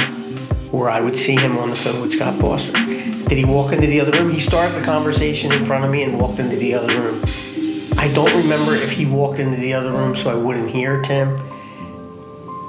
where 0.71 0.89
I 0.89 1.01
would 1.01 1.17
see 1.17 1.35
him 1.35 1.57
on 1.57 1.69
the 1.69 1.75
phone 1.75 2.01
with 2.01 2.13
Scott 2.13 2.39
Foster. 2.39 2.71
Did 2.71 3.37
he 3.37 3.45
walk 3.45 3.73
into 3.73 3.87
the 3.87 3.99
other 3.99 4.11
room? 4.11 4.31
He 4.31 4.39
started 4.39 4.81
the 4.81 4.85
conversation 4.85 5.51
in 5.51 5.65
front 5.65 5.85
of 5.85 5.91
me 5.91 6.03
and 6.03 6.19
walked 6.19 6.39
into 6.39 6.55
the 6.55 6.73
other 6.73 6.87
room. 6.99 7.23
I 7.97 8.11
don't 8.13 8.33
remember 8.35 8.73
if 8.73 8.91
he 8.91 9.05
walked 9.05 9.39
into 9.39 9.57
the 9.57 9.73
other 9.73 9.91
room 9.91 10.15
so 10.15 10.31
I 10.31 10.35
wouldn't 10.35 10.69
hear 10.69 11.01
Tim. 11.01 11.37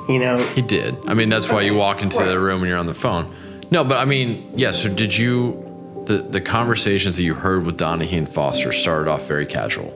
You 0.08 0.18
know, 0.18 0.36
He 0.36 0.62
did. 0.62 0.96
I 1.06 1.14
mean, 1.14 1.28
that's 1.28 1.48
why 1.48 1.62
you 1.62 1.76
walk 1.76 2.02
into 2.02 2.22
the 2.22 2.38
room 2.38 2.60
when 2.60 2.68
you're 2.68 2.78
on 2.78 2.86
the 2.86 2.94
phone. 2.94 3.32
No, 3.70 3.84
but 3.84 3.98
I 3.98 4.04
mean, 4.04 4.50
yeah. 4.54 4.72
So 4.72 4.92
did 4.92 5.16
you? 5.16 5.68
The 6.06 6.14
the 6.14 6.40
conversations 6.40 7.16
that 7.16 7.22
you 7.22 7.34
heard 7.34 7.64
with 7.64 7.78
Donaghy 7.78 8.18
and 8.18 8.28
Foster 8.28 8.72
started 8.72 9.08
off 9.08 9.28
very 9.28 9.46
casual, 9.46 9.92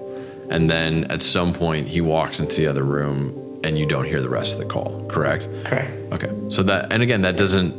and 0.49 0.71
then 0.71 1.05
at 1.11 1.21
some 1.21 1.53
point 1.53 1.89
he 1.89 2.01
walks 2.01 2.39
into 2.39 2.57
the 2.57 2.69
other 2.69 2.85
room 2.85 3.61
and 3.65 3.77
you 3.77 3.85
don't 3.85 4.05
hear 4.05 4.23
the 4.23 4.29
rest 4.29 4.55
of 4.55 4.61
the 4.61 4.73
call. 4.73 5.05
Correct. 5.09 5.49
correct. 5.65 5.91
Okay. 6.13 6.31
So 6.51 6.63
that, 6.63 6.93
and 6.93 7.03
again, 7.03 7.23
that 7.23 7.37
doesn't 7.37 7.75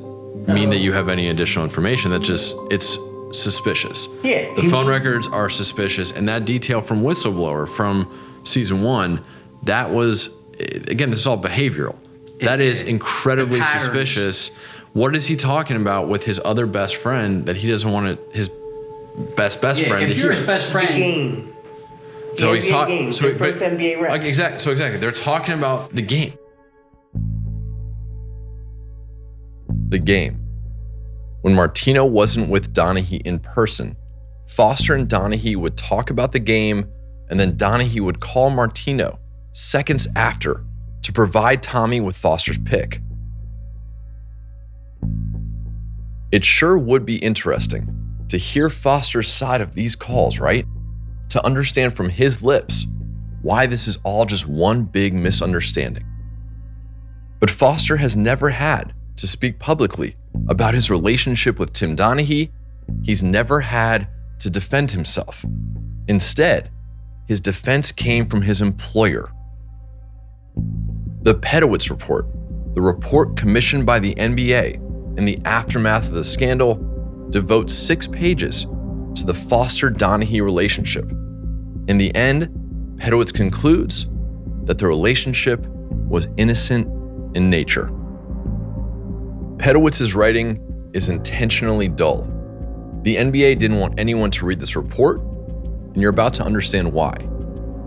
mean 0.47 0.69
that 0.69 0.79
you 0.79 0.93
have 0.93 1.09
any 1.09 1.29
additional 1.29 1.65
information. 1.65 2.11
That 2.11 2.19
just, 2.21 2.55
it's 2.71 2.97
suspicious. 3.31 4.07
Yeah, 4.23 4.53
The 4.55 4.61
he- 4.63 4.69
phone 4.69 4.87
records 4.87 5.27
are 5.27 5.49
suspicious. 5.49 6.11
And 6.11 6.27
that 6.29 6.45
detail 6.45 6.81
from 6.81 7.01
Whistleblower 7.03 7.67
from 7.67 8.07
season 8.43 8.81
one, 8.81 9.21
that 9.63 9.91
was, 9.91 10.29
again, 10.59 11.09
this 11.09 11.19
is 11.19 11.27
all 11.27 11.41
behavioral. 11.41 11.95
that 12.39 12.59
It's- 12.59 12.81
is 12.81 12.87
incredibly 12.87 13.59
suspicious. 13.61 14.51
What 14.93 15.15
is 15.15 15.25
he 15.25 15.35
talking 15.35 15.75
about 15.75 16.07
with 16.07 16.23
his 16.25 16.39
other 16.45 16.65
best 16.67 16.95
friend 16.97 17.45
that 17.47 17.57
he 17.57 17.67
doesn't 17.67 17.91
want 17.91 18.05
to, 18.31 18.37
his 18.37 18.49
best, 19.35 19.59
best 19.61 19.81
Yeah, 19.81 19.87
friend 19.89 20.03
if 20.03 20.11
to 20.11 20.17
you're 20.17 20.29
hear? 20.31 20.37
his 20.37 20.45
best 20.47 20.67
friend, 20.71 20.95
Game. 20.95 21.49
So 22.35 22.49
The 22.49 22.53
he's 22.53 22.69
talking. 22.69 23.11
So 23.11 23.31
They're 23.31 23.53
he- 23.53 23.59
NBA 23.59 23.95
refs. 23.97 24.09
Like, 24.09 24.23
exactly. 24.23 24.59
So 24.59 24.69
exactly, 24.71 24.99
they're 24.99 25.11
talking 25.11 25.55
about 25.55 25.93
the 25.95 26.03
game. 26.03 26.33
The 29.89 29.99
game. 29.99 30.43
When 31.41 31.55
Martino 31.55 32.05
wasn't 32.05 32.49
with 32.49 32.73
Donaghy 32.73 33.21
in 33.21 33.39
person, 33.39 33.95
Foster 34.47 34.93
and 34.93 35.07
Donaghy 35.07 35.55
would 35.55 35.77
talk 35.77 36.09
about 36.09 36.31
the 36.31 36.39
game, 36.39 36.91
and 37.29 37.39
then 37.39 37.57
Donaghy 37.57 38.01
would 38.01 38.19
call 38.19 38.49
Martino 38.49 39.19
seconds 39.51 40.07
after 40.15 40.65
to 41.03 41.13
provide 41.13 41.63
Tommy 41.63 42.01
with 42.01 42.17
Foster's 42.17 42.57
pick. 42.57 43.01
It 46.31 46.43
sure 46.43 46.77
would 46.77 47.05
be 47.05 47.17
interesting 47.17 47.93
to 48.27 48.37
hear 48.37 48.69
Foster's 48.69 49.31
side 49.31 49.61
of 49.61 49.73
these 49.73 49.95
calls, 49.95 50.39
right? 50.39 50.65
To 51.29 51.45
understand 51.45 51.93
from 51.93 52.09
his 52.09 52.43
lips 52.43 52.85
why 53.41 53.65
this 53.67 53.87
is 53.87 53.97
all 54.03 54.25
just 54.25 54.47
one 54.47 54.83
big 54.83 55.13
misunderstanding. 55.13 56.03
But 57.39 57.49
Foster 57.49 57.95
has 57.97 58.17
never 58.17 58.49
had 58.49 58.93
to 59.17 59.27
speak 59.27 59.59
publicly 59.59 60.15
about 60.47 60.73
his 60.73 60.89
relationship 60.89 61.59
with 61.59 61.73
Tim 61.73 61.95
Donaghy. 61.95 62.51
He's 63.03 63.21
never 63.21 63.59
had 63.59 64.07
to 64.39 64.49
defend 64.49 64.91
himself. 64.91 65.45
Instead, 66.07 66.69
his 67.27 67.41
defense 67.41 67.91
came 67.91 68.25
from 68.25 68.41
his 68.41 68.61
employer. 68.61 69.31
The 71.23 71.35
Pedowitz 71.35 71.89
Report, 71.89 72.25
the 72.73 72.81
report 72.81 73.35
commissioned 73.35 73.85
by 73.85 73.99
the 73.99 74.15
NBA 74.15 74.75
in 75.17 75.25
the 75.25 75.39
aftermath 75.43 76.07
of 76.07 76.13
the 76.13 76.23
scandal, 76.23 76.75
devotes 77.31 77.73
six 77.73 78.07
pages 78.07 78.65
to 79.15 79.23
the 79.25 79.33
Foster 79.33 79.89
Donaghy 79.91 80.41
relationship. 80.41 81.09
In 81.87 81.97
the 81.97 82.13
end, 82.15 82.49
Pedowitz 82.97 83.33
concludes 83.33 84.07
that 84.63 84.77
the 84.77 84.87
relationship 84.87 85.65
was 86.07 86.27
innocent 86.37 86.87
in 87.35 87.49
nature. 87.49 87.91
Pedowitz's 89.57 90.13
writing 90.13 90.91
is 90.93 91.09
intentionally 91.09 91.87
dull. 91.87 92.21
The 93.01 93.15
NBA 93.15 93.57
didn't 93.57 93.79
want 93.79 93.99
anyone 93.99 94.29
to 94.31 94.45
read 94.45 94.59
this 94.59 94.75
report, 94.75 95.19
and 95.19 95.97
you're 95.97 96.11
about 96.11 96.33
to 96.35 96.43
understand 96.43 96.93
why. 96.93 97.15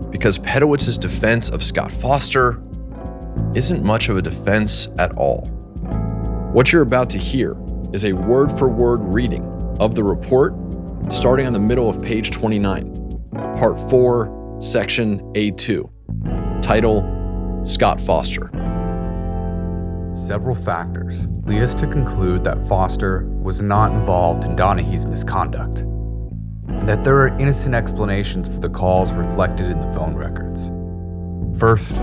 Because 0.09 0.37
Pedowitz's 0.39 0.97
defense 0.97 1.47
of 1.47 1.63
Scott 1.63 1.91
Foster 1.91 2.61
isn't 3.55 3.85
much 3.85 4.09
of 4.09 4.17
a 4.17 4.21
defense 4.21 4.89
at 4.97 5.13
all. 5.13 5.45
What 6.51 6.73
you're 6.73 6.81
about 6.81 7.09
to 7.11 7.17
hear 7.17 7.55
is 7.93 8.03
a 8.03 8.11
word 8.13 8.51
for 8.51 8.67
word 8.67 8.99
reading 9.01 9.45
of 9.79 9.95
the 9.95 10.03
report 10.03 10.53
starting 11.09 11.47
on 11.47 11.53
the 11.53 11.59
middle 11.59 11.89
of 11.89 12.01
page 12.01 12.31
29, 12.31 13.29
part 13.55 13.79
4, 13.89 14.57
section 14.59 15.19
A2. 15.33 15.89
Title 16.61 17.61
Scott 17.63 17.99
Foster. 18.01 18.70
Several 20.13 20.55
factors 20.55 21.27
lead 21.45 21.63
us 21.63 21.73
to 21.75 21.87
conclude 21.87 22.43
that 22.43 22.59
Foster 22.67 23.25
was 23.41 23.61
not 23.61 23.93
involved 23.93 24.43
in 24.43 24.57
Donaghy's 24.57 25.05
misconduct, 25.05 25.79
and 26.67 26.87
that 26.87 27.05
there 27.05 27.17
are 27.19 27.29
innocent 27.39 27.73
explanations 27.73 28.53
for 28.53 28.59
the 28.59 28.69
calls 28.69 29.13
reflected 29.13 29.71
in 29.71 29.79
the 29.79 29.87
phone 29.93 30.13
records. 30.13 30.69
First, 31.57 32.01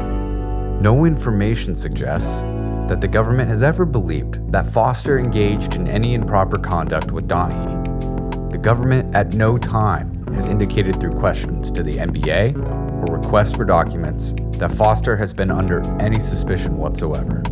no 0.80 1.04
information 1.04 1.74
suggests 1.74 2.40
that 2.88 3.00
the 3.02 3.08
government 3.08 3.50
has 3.50 3.62
ever 3.62 3.84
believed 3.84 4.50
that 4.52 4.66
Foster 4.66 5.18
engaged 5.18 5.74
in 5.74 5.86
any 5.86 6.14
improper 6.14 6.58
conduct 6.58 7.12
with 7.12 7.28
Donaghy. 7.28 8.52
The 8.52 8.58
government 8.58 9.14
at 9.14 9.34
no 9.34 9.58
time 9.58 10.26
has 10.32 10.48
indicated 10.48 10.98
through 10.98 11.12
questions 11.12 11.70
to 11.72 11.82
the 11.82 11.98
NBA 11.98 12.56
or 13.02 13.16
requests 13.18 13.54
for 13.54 13.66
documents 13.66 14.32
that 14.52 14.72
Foster 14.72 15.14
has 15.16 15.34
been 15.34 15.50
under 15.50 15.82
any 16.00 16.20
suspicion 16.20 16.78
whatsoever. 16.78 17.42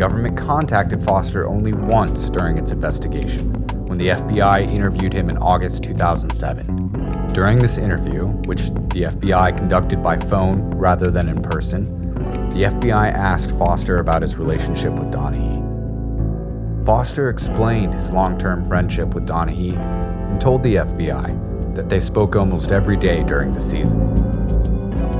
Government 0.00 0.34
contacted 0.34 1.02
Foster 1.02 1.46
only 1.46 1.74
once 1.74 2.30
during 2.30 2.56
its 2.56 2.72
investigation, 2.72 3.52
when 3.86 3.98
the 3.98 4.08
FBI 4.08 4.66
interviewed 4.70 5.12
him 5.12 5.28
in 5.28 5.36
August 5.36 5.84
2007. 5.84 7.26
During 7.34 7.58
this 7.58 7.76
interview, 7.76 8.28
which 8.46 8.70
the 8.70 9.10
FBI 9.10 9.58
conducted 9.58 10.02
by 10.02 10.16
phone 10.16 10.70
rather 10.70 11.10
than 11.10 11.28
in 11.28 11.42
person, 11.42 12.14
the 12.48 12.62
FBI 12.62 13.12
asked 13.12 13.50
Foster 13.58 13.98
about 13.98 14.22
his 14.22 14.38
relationship 14.38 14.94
with 14.94 15.12
Donaghy. 15.12 15.60
Foster 16.86 17.28
explained 17.28 17.92
his 17.92 18.10
long 18.10 18.38
term 18.38 18.64
friendship 18.64 19.12
with 19.12 19.28
Donaghy 19.28 19.76
and 20.30 20.40
told 20.40 20.62
the 20.62 20.76
FBI 20.76 21.74
that 21.74 21.90
they 21.90 22.00
spoke 22.00 22.36
almost 22.36 22.72
every 22.72 22.96
day 22.96 23.22
during 23.22 23.52
the 23.52 23.60
season. 23.60 24.00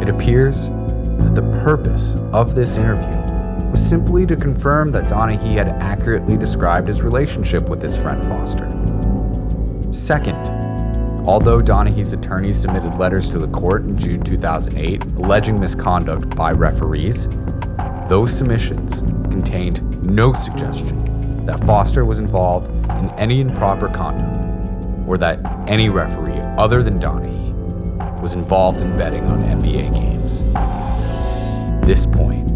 It 0.01 0.09
appears 0.09 0.69
that 0.69 1.35
the 1.35 1.43
purpose 1.63 2.15
of 2.33 2.55
this 2.55 2.79
interview 2.79 3.30
was 3.71 3.87
simply 3.87 4.27
to 4.27 4.37
confirm 4.37 4.91
that 4.91 5.09
Donaghy 5.09 5.55
had 5.55 5.69
accurately 5.81 6.37
described 6.37 6.89
his 6.89 7.03
relationship 7.03 7.69
with 7.69 7.81
his 7.81 7.97
friend 7.97 8.23
Foster. 8.27 8.67
Second, 9.93 10.49
although 11.27 11.61
Donaghy's 11.63 12.13
attorney 12.13 12.53
submitted 12.53 12.97
letters 12.97 13.31
to 13.31 13.39
the 13.39 13.49
court 13.49 13.85
in 13.85 13.97
June 13.97 14.23
2008 14.23 15.03
alleging 15.19 15.61
misconduct 15.61 16.35
by 16.35 16.51
referees, 16.51 17.29
those 18.09 18.37
submissions 18.37 19.03
contained 19.31 20.03
no 20.03 20.33
suggestion 20.33 21.47
that 21.47 21.61
Foster 21.61 22.05
was 22.05 22.19
involved 22.19 22.69
in 22.69 23.11
any 23.11 23.41
improper 23.41 23.89
conduct 23.89 25.09
or 25.09 25.17
that 25.17 25.39
any 25.69 25.89
referee 25.89 26.41
other 26.59 26.83
than 26.83 26.99
Donaghy 26.99 28.21
was 28.21 28.33
involved 28.33 28.81
in 28.81 28.97
betting 28.97 29.25
on 29.25 29.43
NBA 29.43 29.95
games. 29.95 30.45
This 31.87 32.07
point 32.07 32.50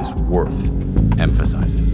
is 0.00 0.14
worth 0.14 0.70
emphasizing. 1.18 1.86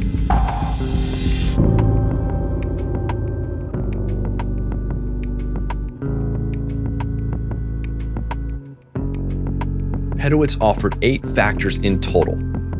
Pedowitz 10.16 10.58
offered 10.60 10.96
eight 11.02 11.26
factors 11.28 11.78
in 11.78 12.00
total 12.00 12.38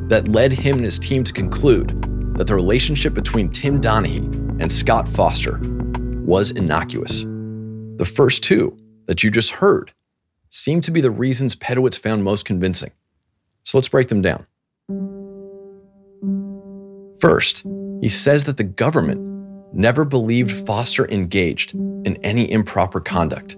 that 0.08 0.28
led 0.28 0.52
him 0.52 0.76
and 0.76 0.84
his 0.84 0.98
team 0.98 1.22
to 1.24 1.32
conclude 1.32 1.88
that 2.36 2.46
the 2.46 2.54
relationship 2.54 3.12
between 3.12 3.50
Tim 3.50 3.80
Donaghy 3.80 4.24
and 4.60 4.72
Scott 4.72 5.06
Foster 5.06 5.58
was 6.24 6.50
innocuous. 6.52 7.20
The 7.96 8.10
first 8.10 8.42
two 8.42 8.76
that 9.06 9.22
you 9.22 9.30
just 9.30 9.50
heard 9.50 9.92
seem 10.48 10.80
to 10.80 10.90
be 10.90 11.00
the 11.00 11.10
reasons 11.10 11.54
Pedowitz 11.54 11.98
found 11.98 12.24
most 12.24 12.44
convincing. 12.46 12.92
So 13.62 13.76
let's 13.76 13.88
break 13.88 14.08
them 14.08 14.22
down. 14.22 14.46
First, 17.24 17.64
he 18.02 18.08
says 18.10 18.44
that 18.44 18.58
the 18.58 18.64
government 18.64 19.72
never 19.72 20.04
believed 20.04 20.66
Foster 20.66 21.08
engaged 21.10 21.72
in 21.72 22.18
any 22.22 22.52
improper 22.52 23.00
conduct. 23.00 23.56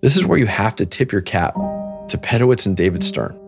This 0.00 0.16
is 0.16 0.24
where 0.24 0.38
you 0.38 0.46
have 0.46 0.74
to 0.76 0.86
tip 0.86 1.12
your 1.12 1.20
cap 1.20 1.52
to 1.52 2.16
Pedowitz 2.16 2.64
and 2.64 2.74
David 2.74 3.02
Stern. 3.02 3.38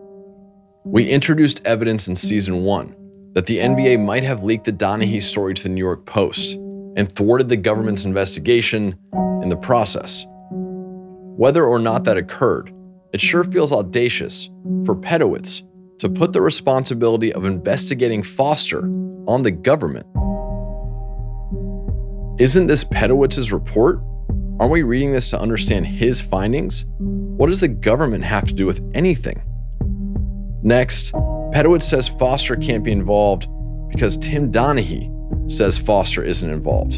We 0.85 1.09
introduced 1.09 1.65
evidence 1.65 2.07
in 2.07 2.15
season 2.15 2.65
one 2.65 2.95
that 3.33 3.47
the 3.47 3.57
NBA 3.57 4.05
might 4.05 4.21
have 4.21 4.43
leaked 4.43 4.65
the 4.65 4.73
Donaghy 4.73 5.19
story 5.19 5.55
to 5.55 5.63
the 5.63 5.69
New 5.69 5.83
York 5.83 6.05
Post 6.05 6.53
and 6.95 7.11
thwarted 7.11 7.49
the 7.49 7.57
government's 7.57 8.05
investigation 8.05 8.95
in 9.41 9.49
the 9.49 9.57
process. 9.57 10.23
Whether 10.51 11.65
or 11.65 11.79
not 11.79 12.03
that 12.03 12.15
occurred, 12.15 12.71
it 13.11 13.19
sure 13.19 13.43
feels 13.43 13.73
audacious 13.73 14.51
for 14.85 14.95
Pedowitz 14.95 15.63
to 15.97 16.09
put 16.09 16.31
the 16.31 16.41
responsibility 16.41 17.33
of 17.33 17.45
investigating 17.45 18.21
Foster 18.21 18.87
on 19.27 19.43
the 19.43 19.51
government. 19.51 20.05
Isn't 22.39 22.67
this 22.67 22.83
Pedowitz's 22.83 23.51
report? 23.51 24.01
Aren't 24.59 24.71
we 24.71 24.83
reading 24.83 25.11
this 25.11 25.29
to 25.31 25.39
understand 25.39 25.85
his 25.85 26.21
findings? 26.21 26.85
What 26.97 27.47
does 27.47 27.59
the 27.59 27.67
government 27.67 28.23
have 28.23 28.45
to 28.47 28.53
do 28.53 28.65
with 28.65 28.81
anything? 28.93 29.41
Next, 30.63 31.13
Pedowitz 31.13 31.83
says 31.83 32.07
Foster 32.07 32.55
can't 32.55 32.83
be 32.83 32.91
involved 32.91 33.47
because 33.89 34.17
Tim 34.17 34.51
Donaghy 34.51 35.09
says 35.51 35.77
Foster 35.77 36.23
isn't 36.23 36.49
involved. 36.49 36.93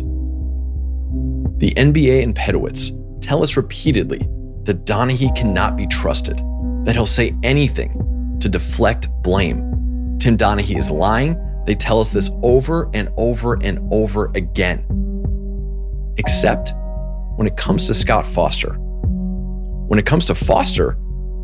The 1.60 1.72
NBA 1.72 2.22
and 2.24 2.36
Pedowitz 2.36 2.92
tell 3.22 3.42
us 3.42 3.56
repeatedly 3.56 4.20
that 4.64 4.86
Donaghy 4.86 5.36
cannot 5.36 5.76
be 5.76 5.88
trusted, 5.88 6.38
that 6.84 6.94
he'll 6.94 7.06
say 7.06 7.36
anything 7.44 8.38
to 8.42 8.50
deflect 8.50 9.08
blame. 9.24 10.18
Tim 10.20 10.38
Donaghy 10.38 10.78
is 10.78 10.90
lying. 10.90 11.34
They 11.66 11.76
tell 11.76 12.00
us 12.00 12.10
this 12.10 12.30
over 12.42 12.90
and 12.94 13.10
over 13.18 13.58
and 13.64 13.80
over 13.92 14.32
again. 14.36 14.86
Except 16.18 16.74
when 17.36 17.48
it 17.48 17.58
comes 17.58 17.88
to 17.88 17.94
Scott 17.94 18.26
Foster. 18.26 18.74
When 19.88 20.00
it 20.00 20.06
comes 20.06 20.26
to 20.28 20.36
Foster, 20.36 20.98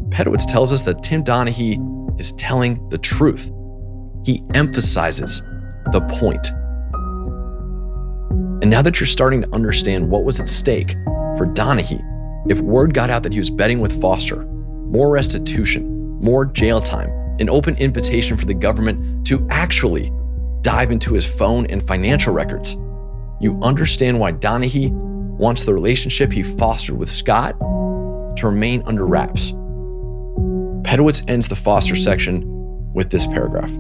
Pedowitz 0.10 0.50
tells 0.50 0.72
us 0.72 0.82
that 0.84 1.04
Tim 1.04 1.24
Donaghy 1.24 1.80
is 2.20 2.34
telling 2.34 2.88
the 2.90 2.98
truth. 2.98 3.52
He 4.26 4.44
emphasizes 4.54 5.42
the 5.92 6.02
point. 6.20 6.50
And 8.62 8.70
now 8.70 8.82
that 8.82 9.00
you're 9.00 9.08
starting 9.08 9.42
to 9.42 9.54
understand 9.54 10.10
what 10.10 10.26
was 10.26 10.40
at 10.40 10.48
stake 10.48 10.92
for 11.38 11.46
Donaghy, 11.46 12.04
if 12.50 12.60
word 12.60 12.94
got 12.94 13.10
out 13.10 13.24
that 13.24 13.32
he 13.32 13.40
was 13.40 13.50
betting 13.50 13.80
with 13.80 14.00
Foster, 14.02 14.44
more 14.44 15.12
restitution, 15.12 16.20
more 16.22 16.46
jail 16.46 16.82
time, 16.82 17.10
an 17.40 17.50
open 17.50 17.76
invitation 17.78 18.38
for 18.38 18.46
the 18.46 18.54
government 18.54 19.26
to 19.28 19.48
actually 19.50 20.12
dive 20.62 20.92
into 20.92 21.14
his 21.14 21.26
phone 21.26 21.66
and 21.68 21.86
financial 21.88 22.34
records, 22.34 22.76
you 23.40 23.58
understand 23.62 24.20
why 24.20 24.34
Donaghy 24.34 24.92
wants 24.92 25.64
the 25.64 25.74
relationship 25.74 26.32
he 26.32 26.44
fostered 26.44 26.98
with 26.98 27.10
Scott 27.10 27.58
to 28.38 28.48
remain 28.48 28.84
under 28.86 29.08
wraps. 29.08 29.54
Pedowitz 30.84 31.24
ends 31.30 31.48
the 31.48 31.56
Foster 31.56 31.96
section 31.96 32.44
with 32.94 33.10
this 33.10 33.26
paragraph. 33.26 33.72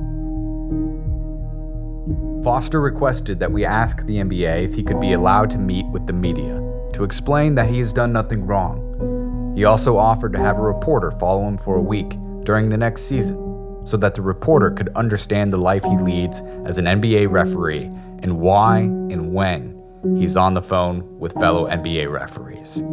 Foster 2.43 2.79
requested 2.79 3.39
that 3.39 3.51
we 3.51 3.65
ask 3.65 4.05
the 4.05 4.17
NBA 4.17 4.63
if 4.63 4.73
he 4.73 4.83
could 4.83 5.01
be 5.01 5.11
allowed 5.11 5.49
to 5.49 5.57
meet 5.57 5.85
with 5.87 6.07
the 6.07 6.13
media 6.13 6.63
to 6.93 7.03
explain 7.03 7.55
that 7.55 7.69
he 7.69 7.79
has 7.79 7.91
done 7.91 8.13
nothing 8.13 8.45
wrong. 8.45 9.53
He 9.57 9.65
also 9.65 9.97
offered 9.97 10.31
to 10.33 10.39
have 10.39 10.57
a 10.57 10.61
reporter 10.61 11.11
follow 11.11 11.45
him 11.45 11.57
for 11.57 11.75
a 11.75 11.81
week 11.81 12.15
during 12.45 12.69
the 12.69 12.77
next 12.77 13.01
season 13.01 13.48
so 13.89 13.97
that 13.97 14.13
the 14.13 14.21
reporter 14.21 14.69
could 14.69 14.89
understand 14.89 15.51
the 15.51 15.57
life 15.57 15.83
he 15.83 15.97
leads 15.97 16.41
as 16.65 16.77
an 16.77 16.85
NBA 16.85 17.31
referee 17.31 17.85
and 18.21 18.39
why 18.39 18.81
and 18.81 19.33
when 19.33 19.75
he's 20.15 20.37
on 20.37 20.53
the 20.53 20.61
phone 20.61 21.17
with 21.17 21.33
fellow 21.33 21.67
NBA 21.67 22.11
referees. 22.11 22.83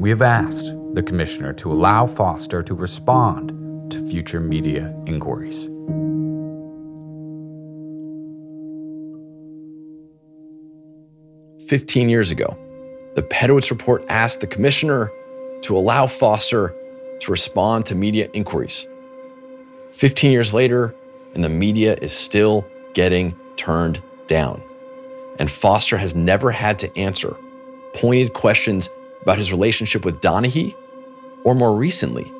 We 0.00 0.08
have 0.08 0.22
asked 0.22 0.74
the 0.94 1.02
commissioner 1.02 1.52
to 1.54 1.70
allow 1.70 2.06
Foster 2.06 2.62
to 2.62 2.74
respond 2.74 3.52
to 3.92 4.08
future 4.08 4.40
media 4.40 4.96
inquiries. 5.06 5.68
Fifteen 11.68 12.08
years 12.08 12.30
ago, 12.30 12.56
the 13.14 13.22
Pedowitz 13.22 13.70
report 13.70 14.02
asked 14.08 14.40
the 14.40 14.46
commissioner 14.46 15.10
to 15.62 15.76
allow 15.76 16.06
Foster 16.06 16.74
to 17.20 17.30
respond 17.30 17.84
to 17.86 17.94
media 17.94 18.30
inquiries. 18.32 18.86
15 19.92 20.30
years 20.30 20.54
later, 20.54 20.94
and 21.34 21.42
the 21.42 21.48
media 21.48 21.94
is 21.94 22.12
still 22.12 22.66
getting 22.94 23.34
turned 23.56 24.02
down. 24.26 24.62
And 25.38 25.50
Foster 25.50 25.96
has 25.96 26.14
never 26.14 26.50
had 26.50 26.78
to 26.80 26.98
answer 26.98 27.36
pointed 27.94 28.32
questions 28.32 28.88
about 29.22 29.38
his 29.38 29.50
relationship 29.50 30.04
with 30.04 30.20
Donaghy, 30.20 30.74
or 31.44 31.54
more 31.54 31.74
recently, 31.74 32.30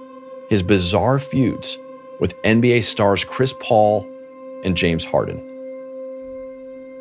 his 0.48 0.62
bizarre 0.62 1.18
feuds 1.18 1.78
with 2.20 2.40
NBA 2.42 2.82
stars 2.82 3.24
Chris 3.24 3.54
Paul 3.61 4.06
and 4.64 4.76
James 4.76 5.04
Harden. 5.04 5.38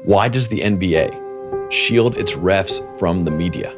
Why 0.04 0.30
does 0.30 0.48
the 0.48 0.62
NBA 0.62 1.72
shield 1.72 2.18
its 2.18 2.34
refs 2.34 2.82
from 3.00 3.22
the 3.22 3.32
media? 3.32 3.72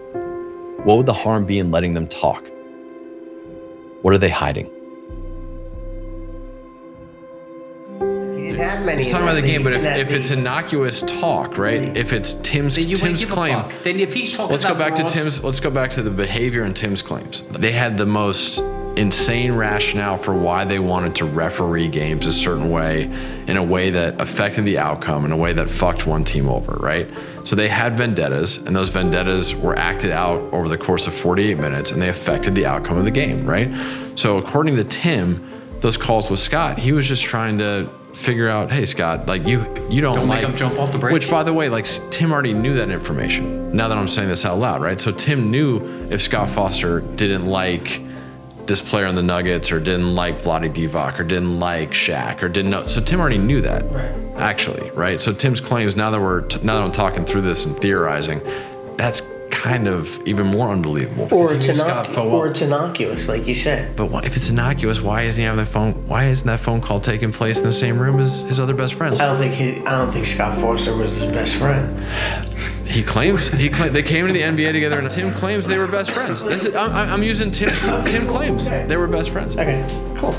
What 0.83 0.97
would 0.97 1.05
the 1.05 1.13
harm 1.13 1.45
be 1.45 1.59
in 1.59 1.71
letting 1.71 1.93
them 1.93 2.07
talk? 2.07 2.43
What 4.01 4.13
are 4.13 4.17
they 4.17 4.29
hiding? 4.29 4.69
Have 8.79 8.85
many. 8.85 9.03
He's 9.03 9.11
talking 9.11 9.27
about 9.27 9.35
the 9.35 9.47
game, 9.47 9.63
but 9.63 9.73
if, 9.73 9.85
if 9.85 10.11
it's 10.13 10.31
innocuous 10.31 11.01
talk, 11.01 11.57
right? 11.57 11.95
If 11.95 12.13
it's 12.13 12.33
Tim's 12.41 12.75
Then 12.75 12.85
you 12.85 12.95
wouldn't 12.95 13.19
Tim's 13.19 13.21
give 13.21 13.31
a 13.31 13.33
claim, 13.33 13.63
fuck. 13.63 13.83
Then 13.83 13.99
if 13.99 14.13
he's 14.13 14.35
talking 14.35 14.51
let's 14.51 14.63
go 14.63 14.71
about 14.71 14.95
back 14.95 15.05
to 15.05 15.13
Tim's. 15.13 15.43
Let's 15.43 15.59
go 15.59 15.69
back 15.69 15.91
to 15.91 16.01
the 16.01 16.11
behavior 16.11 16.63
and 16.63 16.75
Tim's 16.75 17.01
claims. 17.01 17.41
They 17.47 17.71
had 17.71 17.97
the 17.97 18.05
most 18.05 18.59
insane 18.95 19.53
rationale 19.53 20.17
for 20.17 20.33
why 20.33 20.65
they 20.65 20.79
wanted 20.79 21.15
to 21.15 21.25
referee 21.25 21.87
games 21.87 22.27
a 22.27 22.33
certain 22.33 22.69
way, 22.69 23.03
in 23.47 23.55
a 23.55 23.63
way 23.63 23.91
that 23.91 24.19
affected 24.19 24.65
the 24.65 24.77
outcome, 24.77 25.25
in 25.25 25.31
a 25.31 25.37
way 25.37 25.53
that 25.53 25.69
fucked 25.69 26.05
one 26.05 26.23
team 26.23 26.49
over, 26.49 26.73
right? 26.73 27.07
So 27.45 27.55
they 27.55 27.69
had 27.69 27.97
vendettas, 27.97 28.57
and 28.57 28.75
those 28.75 28.89
vendettas 28.89 29.55
were 29.55 29.77
acted 29.77 30.11
out 30.11 30.41
over 30.51 30.67
the 30.67 30.77
course 30.77 31.07
of 31.07 31.13
48 31.13 31.57
minutes, 31.57 31.91
and 31.91 32.01
they 32.01 32.09
affected 32.09 32.55
the 32.55 32.65
outcome 32.65 32.97
of 32.97 33.05
the 33.05 33.11
game, 33.11 33.45
right? 33.45 33.69
So 34.15 34.37
according 34.37 34.75
to 34.75 34.83
Tim, 34.83 35.45
those 35.79 35.95
calls 35.95 36.29
with 36.29 36.39
Scott, 36.39 36.77
he 36.77 36.91
was 36.91 37.07
just 37.07 37.23
trying 37.23 37.57
to 37.59 37.89
figure 38.19 38.49
out, 38.49 38.71
hey 38.71 38.85
Scott, 38.85 39.27
like 39.27 39.47
you 39.47 39.59
you 39.89 40.01
don't, 40.01 40.15
Don't 40.15 40.27
make 40.27 40.41
like 40.41 40.43
him 40.43 40.55
jump 40.55 40.77
off 40.77 40.91
the 40.91 40.97
bridge. 40.97 41.13
Which 41.13 41.29
by 41.29 41.43
the 41.43 41.53
way, 41.53 41.69
like 41.69 41.85
Tim 42.11 42.31
already 42.31 42.53
knew 42.53 42.73
that 42.75 42.89
information. 42.89 43.71
Now 43.71 43.87
that 43.87 43.97
I'm 43.97 44.07
saying 44.07 44.27
this 44.27 44.45
out 44.45 44.59
loud, 44.59 44.81
right? 44.81 44.99
So 44.99 45.11
Tim 45.11 45.49
knew 45.49 45.79
if 46.09 46.21
Scott 46.21 46.49
Foster 46.49 47.01
didn't 47.01 47.47
like 47.47 48.01
this 48.65 48.81
player 48.81 49.07
on 49.07 49.15
the 49.15 49.23
Nuggets 49.23 49.71
or 49.71 49.79
didn't 49.79 50.13
like 50.13 50.35
Vlade 50.35 50.71
Divac 50.73 51.19
or 51.19 51.23
didn't 51.23 51.59
like 51.59 51.91
Shaq 51.91 52.43
or 52.43 52.49
didn't 52.49 52.69
know. 52.69 52.85
So 52.85 53.01
Tim 53.01 53.19
already 53.19 53.39
knew 53.39 53.61
that, 53.61 53.83
actually, 54.37 54.91
right? 54.91 55.19
So 55.19 55.33
Tim's 55.33 55.59
claims 55.59 55.95
now 55.95 56.11
that 56.11 56.21
we're 56.21 56.41
now 56.61 56.75
that 56.75 56.83
I'm 56.83 56.91
talking 56.91 57.25
through 57.25 57.41
this 57.41 57.65
and 57.65 57.75
theorizing, 57.77 58.41
that's 58.95 59.21
kind 59.59 59.87
of 59.87 60.25
even 60.25 60.47
more 60.47 60.69
unbelievable. 60.69 61.27
or 61.33 61.53
it's, 61.53 61.67
innocu- 61.67 62.31
or 62.31 62.47
it's 62.47 62.61
innocuous, 62.61 63.27
like 63.27 63.45
you 63.45 63.55
said. 63.55 63.95
But 63.97 64.09
why, 64.09 64.21
if 64.23 64.37
it's 64.37 64.49
innocuous, 64.49 65.01
why 65.01 65.23
isn't 65.23 65.41
he 65.41 65.45
having 65.45 65.59
that 65.63 65.69
phone? 65.69 65.91
Why 66.07 66.25
isn't 66.27 66.47
that 66.47 66.59
phone 66.61 66.79
call 66.79 66.99
taking 67.01 67.31
place 67.31 67.57
in 67.57 67.65
the 67.65 67.73
same 67.73 67.99
room 67.99 68.19
as 68.19 68.41
his 68.43 68.59
other 68.59 68.73
best 68.73 68.93
friends? 68.93 69.19
I 69.19 69.25
don't 69.25 69.37
think 69.37 69.53
he, 69.53 69.85
I 69.85 69.97
don't 69.97 70.11
think 70.11 70.25
Scott 70.25 70.57
Foster 70.61 70.95
was 70.95 71.15
his 71.15 71.29
best 71.31 71.55
friend. 71.55 71.99
He 72.87 73.03
claims 73.03 73.47
he 73.49 73.69
cla- 73.69 73.89
they 73.89 74.01
came 74.01 74.25
to 74.27 74.33
the 74.33 74.41
NBA 74.41 74.71
together, 74.71 74.97
and 74.97 75.09
Tim 75.11 75.31
claims 75.31 75.67
they 75.67 75.77
were 75.77 75.87
best 75.87 76.11
friends. 76.11 76.43
This 76.43 76.65
is, 76.65 76.75
I'm, 76.75 76.91
I'm 76.91 77.23
using 77.23 77.51
Tim. 77.51 77.69
Tim 78.05 78.27
claims 78.27 78.69
they 78.69 78.97
were 78.97 79.07
best 79.07 79.29
friends. 79.29 79.55
Okay, 79.57 79.83
cool. 80.17 80.33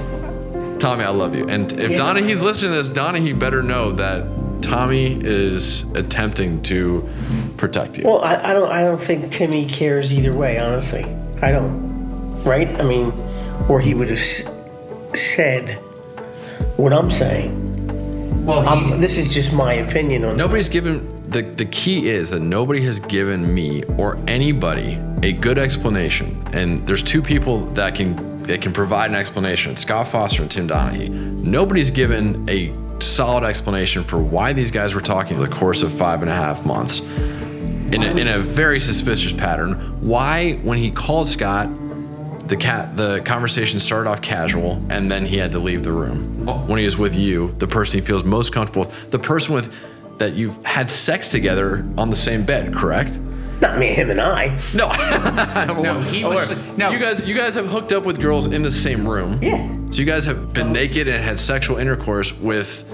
Tommy, 0.78 1.04
I 1.04 1.10
love 1.10 1.34
you. 1.36 1.46
And 1.46 1.70
if 1.74 1.90
Yeah. 1.92 1.98
Donaghy's 1.98 2.40
listening 2.42 2.72
to 2.72 2.78
this, 2.78 2.88
Donaghy 2.88 3.38
better 3.38 3.62
know 3.62 3.92
that 3.92 4.24
Tommy 4.62 5.18
is 5.20 5.90
attempting 5.92 6.62
to 6.62 7.08
protect 7.56 7.98
you. 7.98 8.04
Well, 8.04 8.22
I, 8.22 8.36
I 8.50 8.52
don't 8.52 8.70
I 8.70 8.84
don't 8.84 9.00
think 9.00 9.30
Timmy 9.32 9.66
cares 9.66 10.12
either 10.12 10.32
way. 10.36 10.58
Honestly, 10.58 11.04
I 11.42 11.50
don't. 11.52 11.90
Right? 12.44 12.68
I 12.80 12.82
mean, 12.82 13.12
or 13.68 13.80
he 13.80 13.94
would 13.94 14.08
have 14.08 14.18
s- 14.18 14.44
said 15.14 15.76
what 16.76 16.92
I'm 16.92 17.10
saying. 17.10 17.58
Well, 18.46 18.66
Um, 18.68 18.98
this 19.00 19.18
is 19.18 19.28
just 19.28 19.52
my 19.52 19.74
opinion 19.74 20.24
on. 20.24 20.36
Nobody's 20.36 20.68
given 20.68 21.06
the 21.30 21.42
the 21.42 21.66
key 21.66 22.08
is 22.08 22.30
that 22.30 22.40
nobody 22.40 22.80
has 22.82 22.98
given 22.98 23.52
me 23.52 23.82
or 23.98 24.18
anybody 24.26 24.98
a 25.22 25.32
good 25.32 25.58
explanation. 25.58 26.34
And 26.52 26.86
there's 26.86 27.02
two 27.02 27.20
people 27.22 27.66
that 27.74 27.94
can 27.94 28.38
they 28.42 28.56
can 28.58 28.72
provide 28.72 29.10
an 29.10 29.16
explanation. 29.16 29.76
Scott 29.76 30.08
Foster 30.08 30.42
and 30.42 30.50
Tim 30.50 30.66
Donaghy. 30.68 31.08
Nobody's 31.42 31.90
given 31.90 32.44
a 32.48 32.68
solid 33.02 33.44
explanation 33.44 34.04
for 34.04 34.18
why 34.18 34.52
these 34.52 34.70
guys 34.70 34.94
were 34.94 35.00
talking 35.00 35.36
over 35.36 35.46
the 35.46 35.54
course 35.54 35.82
of 35.82 35.92
five 35.92 36.22
and 36.22 36.30
a 36.30 36.34
half 36.34 36.64
months 36.66 37.00
in 37.00 38.02
a, 38.02 38.16
in 38.16 38.28
a 38.28 38.38
very 38.38 38.80
suspicious 38.80 39.32
pattern. 39.32 39.74
Why, 40.00 40.54
when 40.62 40.78
he 40.78 40.90
called 40.90 41.28
Scott, 41.28 41.68
the 42.46 42.56
cat 42.56 42.96
the 42.96 43.20
conversation 43.24 43.78
started 43.78 44.10
off 44.10 44.20
casual 44.20 44.82
and 44.90 45.10
then 45.10 45.24
he 45.24 45.38
had 45.38 45.52
to 45.52 45.58
leave 45.58 45.84
the 45.84 45.92
room. 45.92 46.46
When 46.66 46.78
he 46.78 46.84
was 46.84 46.98
with 46.98 47.16
you, 47.16 47.54
the 47.58 47.66
person 47.66 48.00
he 48.00 48.06
feels 48.06 48.24
most 48.24 48.52
comfortable 48.52 48.82
with, 48.82 49.10
the 49.10 49.18
person 49.18 49.54
with 49.54 50.18
that 50.18 50.34
you've 50.34 50.62
had 50.64 50.90
sex 50.90 51.28
together 51.28 51.86
on 51.96 52.10
the 52.10 52.16
same 52.16 52.44
bed, 52.44 52.74
correct? 52.74 53.18
Not 53.60 53.78
me, 53.78 53.88
him, 53.88 54.10
and 54.10 54.20
I. 54.20 54.58
No, 54.74 54.88
No, 55.82 56.00
he 56.00 56.24
was- 56.24 56.48
no. 56.78 56.90
You 56.90 56.98
guys, 56.98 57.28
you 57.28 57.34
guys 57.36 57.54
have 57.54 57.68
hooked 57.68 57.92
up 57.92 58.04
with 58.04 58.20
girls 58.20 58.46
in 58.46 58.62
the 58.62 58.70
same 58.70 59.06
room. 59.08 59.38
Yeah. 59.42 59.68
So 59.90 60.00
you 60.00 60.06
guys 60.06 60.24
have 60.24 60.52
been 60.52 60.72
naked 60.72 61.08
and 61.08 61.22
had 61.22 61.38
sexual 61.38 61.76
intercourse 61.76 62.32
with 62.38 62.84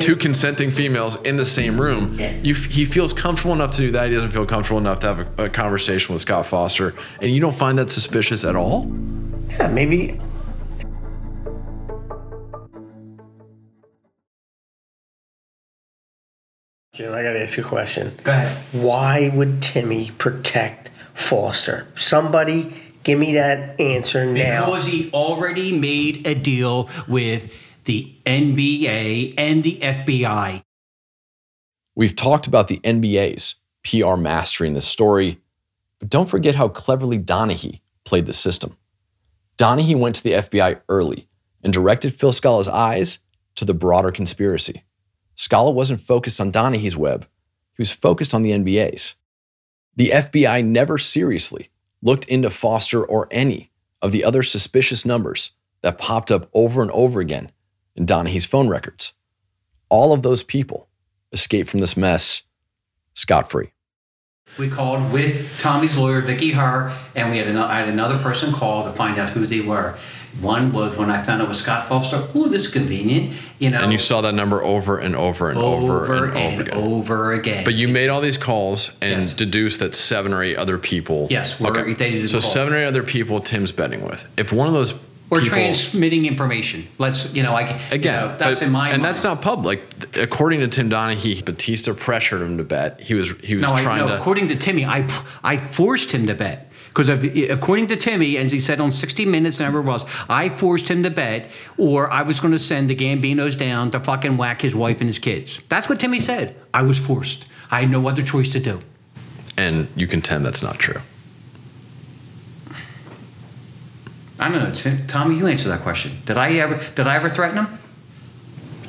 two 0.00 0.16
consenting 0.26 0.70
females 0.70 1.20
in 1.22 1.36
the 1.36 1.44
same 1.44 1.80
room. 1.80 2.14
Yeah. 2.18 2.32
You, 2.42 2.54
he 2.54 2.84
feels 2.86 3.12
comfortable 3.12 3.54
enough 3.54 3.72
to 3.72 3.78
do 3.78 3.90
that. 3.92 4.08
He 4.08 4.14
doesn't 4.14 4.30
feel 4.30 4.46
comfortable 4.46 4.78
enough 4.78 5.00
to 5.00 5.06
have 5.14 5.38
a, 5.38 5.44
a 5.44 5.48
conversation 5.48 6.12
with 6.12 6.22
Scott 6.22 6.46
Foster, 6.46 6.94
and 7.20 7.30
you 7.30 7.40
don't 7.40 7.54
find 7.54 7.78
that 7.78 7.90
suspicious 7.90 8.44
at 8.44 8.56
all. 8.56 8.90
Yeah, 9.50 9.68
maybe. 9.68 10.18
Jim, 16.96 17.12
I 17.12 17.22
gotta 17.22 17.42
ask 17.42 17.58
you 17.58 17.62
a 17.62 17.66
question. 17.66 18.10
Go 18.24 18.32
ahead. 18.32 18.56
Why 18.72 19.30
would 19.34 19.60
Timmy 19.60 20.12
protect 20.12 20.88
Foster? 21.12 21.86
Somebody 21.94 22.74
give 23.02 23.18
me 23.18 23.34
that 23.34 23.78
answer 23.78 24.24
now. 24.24 24.64
Because 24.64 24.86
he 24.86 25.10
already 25.12 25.78
made 25.78 26.26
a 26.26 26.34
deal 26.34 26.88
with 27.06 27.52
the 27.84 28.14
NBA 28.24 29.34
and 29.36 29.62
the 29.62 29.76
FBI. 29.76 30.62
We've 31.94 32.16
talked 32.16 32.46
about 32.46 32.68
the 32.68 32.78
NBA's 32.78 33.56
PR 33.84 34.16
mastery 34.16 34.66
in 34.66 34.72
this 34.72 34.88
story, 34.88 35.38
but 35.98 36.08
don't 36.08 36.30
forget 36.30 36.54
how 36.54 36.68
cleverly 36.68 37.18
Donaghy 37.18 37.80
played 38.04 38.24
the 38.24 38.32
system. 38.32 38.74
Donaghy 39.58 39.94
went 39.94 40.14
to 40.14 40.22
the 40.22 40.32
FBI 40.32 40.80
early 40.88 41.28
and 41.62 41.74
directed 41.74 42.14
Phil 42.14 42.32
Scala's 42.32 42.68
eyes 42.68 43.18
to 43.56 43.66
the 43.66 43.74
broader 43.74 44.10
conspiracy. 44.10 44.82
Scala 45.36 45.70
wasn't 45.70 46.00
focused 46.00 46.40
on 46.40 46.50
Donaghy's 46.50 46.96
web, 46.96 47.26
he 47.76 47.80
was 47.80 47.92
focused 47.92 48.34
on 48.34 48.42
the 48.42 48.50
NBA's. 48.50 49.14
The 49.94 50.10
FBI 50.10 50.64
never 50.64 50.98
seriously 50.98 51.70
looked 52.02 52.24
into 52.26 52.50
Foster 52.50 53.04
or 53.04 53.28
any 53.30 53.70
of 54.02 54.12
the 54.12 54.24
other 54.24 54.42
suspicious 54.42 55.04
numbers 55.04 55.52
that 55.82 55.98
popped 55.98 56.30
up 56.30 56.48
over 56.52 56.82
and 56.82 56.90
over 56.90 57.20
again 57.20 57.52
in 57.94 58.06
Donaghy's 58.06 58.44
phone 58.44 58.68
records. 58.68 59.12
All 59.88 60.12
of 60.12 60.22
those 60.22 60.42
people 60.42 60.88
escaped 61.32 61.68
from 61.68 61.80
this 61.80 61.96
mess 61.96 62.42
scot 63.14 63.50
free. 63.50 63.72
We 64.58 64.68
called 64.68 65.12
with 65.12 65.58
Tommy's 65.58 65.98
lawyer, 65.98 66.20
Vicky 66.20 66.52
Herr, 66.52 66.96
and 67.14 67.30
we 67.30 67.38
had 67.38 67.54
I 67.56 67.80
had 67.80 67.88
another 67.88 68.18
person 68.18 68.52
call 68.52 68.84
to 68.84 68.92
find 68.92 69.18
out 69.18 69.30
who 69.30 69.46
they 69.46 69.60
were. 69.60 69.98
One 70.40 70.72
was 70.72 70.96
when 70.96 71.10
I 71.10 71.22
found 71.22 71.40
out 71.40 71.48
was 71.48 71.58
Scott 71.58 71.88
Foster. 71.88 72.22
Ooh, 72.36 72.48
this 72.48 72.66
is 72.66 72.68
convenient. 72.68 73.32
You 73.58 73.70
know, 73.70 73.78
And 73.80 73.90
you 73.90 73.96
saw 73.98 74.20
that 74.20 74.34
number 74.34 74.62
over 74.62 74.98
and 74.98 75.16
over 75.16 75.48
and 75.48 75.58
over, 75.58 76.02
over 76.04 76.24
and, 76.26 76.36
and, 76.36 76.36
over 76.36 76.62
again. 76.62 76.74
over 76.78 77.32
again. 77.32 77.64
But 77.64 77.74
you 77.74 77.88
made 77.88 78.08
all 78.10 78.20
these 78.20 78.36
calls 78.36 78.90
and 79.00 79.22
Yes. 79.22 79.32
deduced 79.32 79.78
that 79.80 79.94
seven 79.94 80.34
or 80.34 80.42
eight 80.42 80.56
other 80.56 80.76
people. 80.76 81.26
Yes, 81.30 81.58
were- 81.58 81.72
they 81.94 82.10
did 82.10 82.28
So 82.28 82.40
call. 82.40 82.50
seven 82.50 82.74
or 82.74 82.78
eight 82.78 82.84
other 82.86 83.02
people 83.02 83.40
Tim's 83.40 83.72
betting 83.72 84.04
with. 84.04 84.22
If 84.36 84.52
one 84.52 84.66
of 84.66 84.74
those 84.74 84.92
We're 85.30 85.40
people, 85.40 85.56
transmitting 85.56 86.26
information. 86.26 86.86
Let's, 86.98 87.34
you 87.34 87.42
know, 87.42 87.54
I 87.54 87.64
can- 87.64 87.76
you 87.78 87.94
again, 87.96 88.20
know, 88.20 88.34
that's 88.36 88.60
but- 88.60 88.66
in 88.66 88.72
my 88.72 88.90
and 88.90 89.02
mind. 89.02 89.04
that's 89.06 89.24
not 89.24 89.40
public. 89.40 89.82
According 90.14 90.60
to 90.60 90.68
Tim 90.68 90.90
Donaghy, 90.90 91.42
Battista 91.44 91.94
pressured 91.94 92.42
him 92.42 92.58
to 92.58 92.64
bet. 92.64 93.00
He 93.02 93.14
was 93.14 93.32
he 93.42 93.54
was 93.54 93.62
No, 93.64 93.72
I, 93.72 93.82
trying 93.82 93.98
no 94.00 94.08
to. 94.08 94.16
according 94.16 94.48
to 94.48 94.54
Timmy, 94.56 94.84
I 94.84 95.04
I 95.42 95.56
forced 95.56 96.12
him 96.12 96.26
to 96.26 96.34
bet 96.34 96.65
because 96.96 97.10
eh, 97.10 97.46
according 97.50 97.86
to 97.88 97.96
Timmy, 97.96 98.38
and 98.38 98.50
he 98.50 98.58
said 98.58 98.80
on 98.80 98.90
60 98.90 99.26
Minutes, 99.26 99.60
never 99.60 99.82
was, 99.82 100.06
I 100.30 100.48
forced 100.48 100.88
him 100.88 101.02
to 101.02 101.10
bet, 101.10 101.50
or 101.76 102.10
I 102.10 102.22
was 102.22 102.40
going 102.40 102.52
to 102.52 102.58
send 102.58 102.88
the 102.88 102.96
Gambinos 102.96 103.56
down 103.56 103.90
to 103.90 104.00
fucking 104.00 104.38
whack 104.38 104.62
his 104.62 104.74
wife 104.74 105.00
and 105.00 105.08
his 105.08 105.18
kids. 105.18 105.60
That's 105.68 105.90
what 105.90 106.00
Timmy 106.00 106.20
said. 106.20 106.56
I 106.72 106.82
was 106.82 106.98
forced. 106.98 107.46
I 107.70 107.82
had 107.82 107.90
no 107.90 108.08
other 108.08 108.22
choice 108.22 108.50
to 108.52 108.60
do. 108.60 108.80
and 109.58 109.88
you 109.94 110.06
contend 110.06 110.46
that's 110.46 110.62
not 110.62 110.78
true. 110.78 111.00
I 114.38 114.50
don't 114.50 114.62
know, 114.62 114.70
Tim, 114.72 115.06
Tommy. 115.06 115.36
You 115.36 115.46
answer 115.46 115.68
that 115.68 115.80
question. 115.80 116.12
Did 116.26 116.36
I 116.36 116.52
ever 116.54 116.78
did 116.94 117.06
I 117.06 117.16
ever 117.16 117.30
threaten 117.30 117.64
him? 117.64 117.78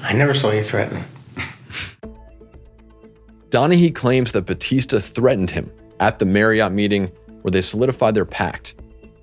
I 0.04 0.12
never 0.14 0.34
saw 0.34 0.52
you 0.52 0.62
threaten. 0.64 1.04
Donaghy 3.50 3.96
claims 3.96 4.34
that 4.34 4.46
Battista 4.46 5.00
threatened 5.00 5.52
him 5.52 5.72
at 6.02 6.20
the 6.20 6.26
Marriott 6.26 6.74
meeting 6.74 7.12
where 7.48 7.52
they 7.54 7.62
solidified 7.62 8.14
their 8.14 8.26
pact. 8.26 8.76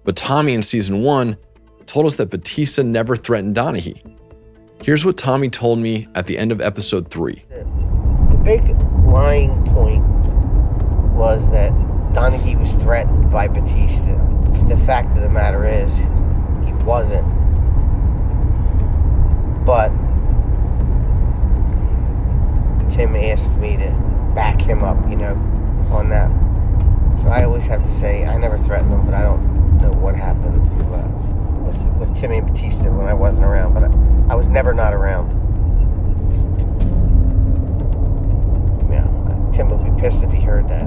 But 0.04 0.16
Tommy 0.16 0.54
in 0.54 0.62
season 0.62 1.02
one 1.02 1.37
told 1.84 2.06
us 2.06 2.14
that 2.14 2.30
Battista 2.30 2.82
never 2.82 3.16
threatened 3.16 3.54
Donaghy. 3.54 4.00
Here's 4.82 5.04
what 5.04 5.18
Tommy 5.18 5.50
told 5.50 5.78
me 5.78 6.08
at 6.14 6.26
the 6.26 6.38
end 6.38 6.50
of 6.50 6.62
episode 6.62 7.10
three. 7.10 7.44
The 7.50 8.40
big 8.42 8.62
lying 9.04 9.62
point 9.66 10.02
was 11.14 11.50
that 11.50 11.72
Donaghy 12.14 12.58
was 12.58 12.72
threatened 12.72 13.30
by 13.30 13.46
Battista. 13.46 14.12
The 14.68 14.76
fact 14.87 15.14
of 15.18 15.22
the 15.22 15.28
matter 15.28 15.66
is, 15.66 15.98
he 15.98 16.72
wasn't. 16.82 17.26
But 19.66 19.90
Tim 22.88 23.16
asked 23.16 23.54
me 23.56 23.76
to 23.76 23.90
back 24.34 24.62
him 24.62 24.82
up, 24.82 24.96
you 25.10 25.16
know, 25.16 25.34
on 25.92 26.08
that. 26.08 26.30
So 27.20 27.29
I 27.29 27.44
always 27.44 27.66
have 27.66 27.83
to 27.83 27.88
say 27.88 28.24
I 28.24 28.37
never 28.37 28.59
threatened 28.59 28.92
him, 28.92 29.05
but 29.05 29.14
I 29.14 29.22
don't 29.22 29.81
know 29.81 29.92
what 29.92 30.14
happened 30.14 30.61
uh, 30.92 31.09
with, 31.64 31.87
with 31.98 32.16
Timmy 32.16 32.38
and 32.38 32.46
Battista 32.46 32.90
when 32.90 33.07
I 33.07 33.14
wasn't 33.14 33.46
around. 33.46 33.74
But 33.74 33.85
I, 33.85 34.33
I 34.33 34.35
was 34.35 34.48
never 34.48 34.74
not 34.74 34.92
around. 34.92 35.31
Yeah, 38.90 39.07
Tim 39.53 39.70
would 39.70 39.94
be 39.94 40.00
pissed 40.00 40.22
if 40.22 40.31
he 40.31 40.40
heard 40.40 40.68
that. 40.68 40.85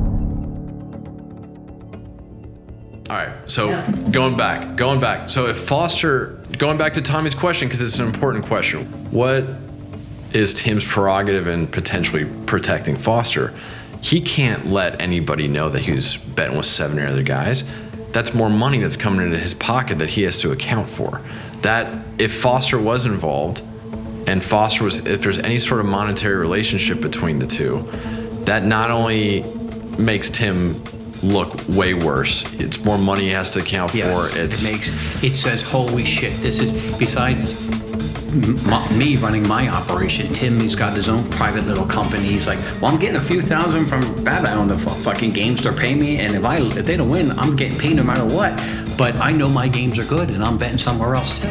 All 3.09 3.15
right, 3.15 3.49
so 3.49 3.69
going 4.11 4.35
back, 4.35 4.75
going 4.75 4.99
back. 4.99 5.29
So 5.29 5.47
if 5.47 5.57
Foster, 5.57 6.41
going 6.57 6.77
back 6.77 6.91
to 6.93 7.01
Tommy's 7.01 7.33
question, 7.33 7.69
because 7.69 7.81
it's 7.81 7.99
an 7.99 8.05
important 8.05 8.45
question, 8.45 8.83
what 9.11 9.45
is 10.33 10.53
Tim's 10.53 10.83
prerogative 10.83 11.47
in 11.47 11.67
potentially 11.67 12.25
protecting 12.45 12.97
Foster? 12.97 13.53
He 14.01 14.21
can't 14.21 14.67
let 14.67 15.01
anybody 15.01 15.47
know 15.47 15.69
that 15.69 15.83
he's 15.83 16.17
betting 16.17 16.57
with 16.57 16.65
seven 16.65 16.99
or 16.99 17.07
other 17.07 17.23
guys. 17.23 17.69
That's 18.11 18.33
more 18.33 18.49
money 18.49 18.79
that's 18.79 18.95
coming 18.95 19.25
into 19.25 19.37
his 19.37 19.53
pocket 19.53 19.99
that 19.99 20.09
he 20.09 20.23
has 20.23 20.39
to 20.39 20.51
account 20.51 20.89
for. 20.89 21.21
That 21.61 22.05
if 22.17 22.33
Foster 22.33 22.79
was 22.79 23.05
involved, 23.05 23.61
and 24.27 24.43
Foster 24.43 24.83
was, 24.83 25.05
if 25.05 25.21
there's 25.21 25.39
any 25.39 25.59
sort 25.59 25.79
of 25.79 25.85
monetary 25.85 26.35
relationship 26.35 27.01
between 27.01 27.39
the 27.39 27.47
two, 27.47 27.87
that 28.45 28.63
not 28.63 28.91
only 28.91 29.43
makes 29.97 30.29
Tim 30.29 30.75
look 31.23 31.53
way 31.69 31.93
worse, 31.93 32.43
it's 32.59 32.83
more 32.83 32.97
money 32.97 33.29
has 33.31 33.49
to 33.51 33.59
account 33.59 33.93
Yes, 33.93 34.13
for. 34.15 34.39
It's 34.39 34.61
it 34.63 34.71
makes 34.71 35.23
it 35.23 35.33
says, 35.33 35.61
"Holy 35.61 36.05
shit!" 36.05 36.33
This 36.41 36.59
is 36.59 36.73
besides 36.97 37.67
m- 38.33 38.97
me 38.97 39.15
running 39.17 39.47
my 39.47 39.67
operation. 39.69 40.31
Tim 40.33 40.59
he's 40.59 40.75
got 40.75 40.93
his 40.93 41.09
own 41.09 41.23
private 41.31 41.65
little 41.65 41.85
company. 41.85 42.25
He's 42.25 42.47
like, 42.47 42.59
"Well, 42.81 42.91
I'm 42.91 42.99
getting 42.99 43.17
a 43.17 43.21
few 43.21 43.41
thousand 43.41 43.85
from 43.85 44.01
Baba 44.23 44.49
on 44.51 44.67
the 44.67 44.77
fu- 44.77 44.89
fucking 44.89 45.31
games 45.31 45.63
they're 45.63 45.73
paying 45.73 45.99
me, 45.99 46.17
and 46.19 46.35
if 46.35 46.45
I 46.45 46.57
if 46.57 46.85
they 46.85 46.97
don't 46.97 47.09
win, 47.09 47.31
I'm 47.39 47.55
getting 47.55 47.77
paid 47.79 47.95
no 47.95 48.03
matter 48.03 48.25
what." 48.25 48.53
But 48.97 49.15
I 49.17 49.31
know 49.31 49.47
my 49.47 49.67
games 49.67 49.99
are 49.99 50.05
good, 50.05 50.29
and 50.31 50.43
I'm 50.43 50.57
betting 50.57 50.77
somewhere 50.79 51.15
else 51.15 51.39
too. 51.39 51.47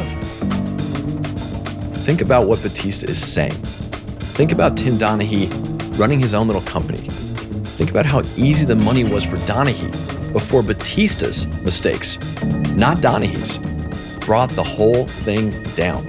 Think 2.07 2.21
about 2.21 2.47
what 2.47 2.61
Battista 2.61 3.05
is 3.09 3.17
saying. 3.17 3.51
Think 4.37 4.51
about 4.53 4.77
Tim 4.77 4.93
Donaghy 4.95 5.49
running 5.99 6.19
his 6.19 6.33
own 6.33 6.47
little 6.47 6.61
company. 6.61 7.09
Think 7.77 7.91
about 7.91 8.07
how 8.07 8.21
easy 8.37 8.65
the 8.65 8.75
money 8.75 9.03
was 9.03 9.23
for 9.23 9.35
Donaghy 9.45 9.91
before 10.33 10.63
Battista's 10.63 11.45
mistakes, 11.63 12.17
not 12.75 12.97
Donaghy's, 12.97 13.59
brought 14.25 14.49
the 14.49 14.63
whole 14.63 15.05
thing 15.05 15.51
down. 15.75 16.03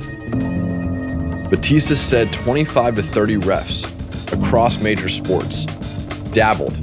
Battista 1.51 1.95
said 1.95 2.33
25 2.33 2.95
to 2.95 3.03
30 3.03 3.37
refs 3.37 4.33
across 4.33 4.83
major 4.83 5.11
sports 5.11 5.67
dabbled 6.33 6.75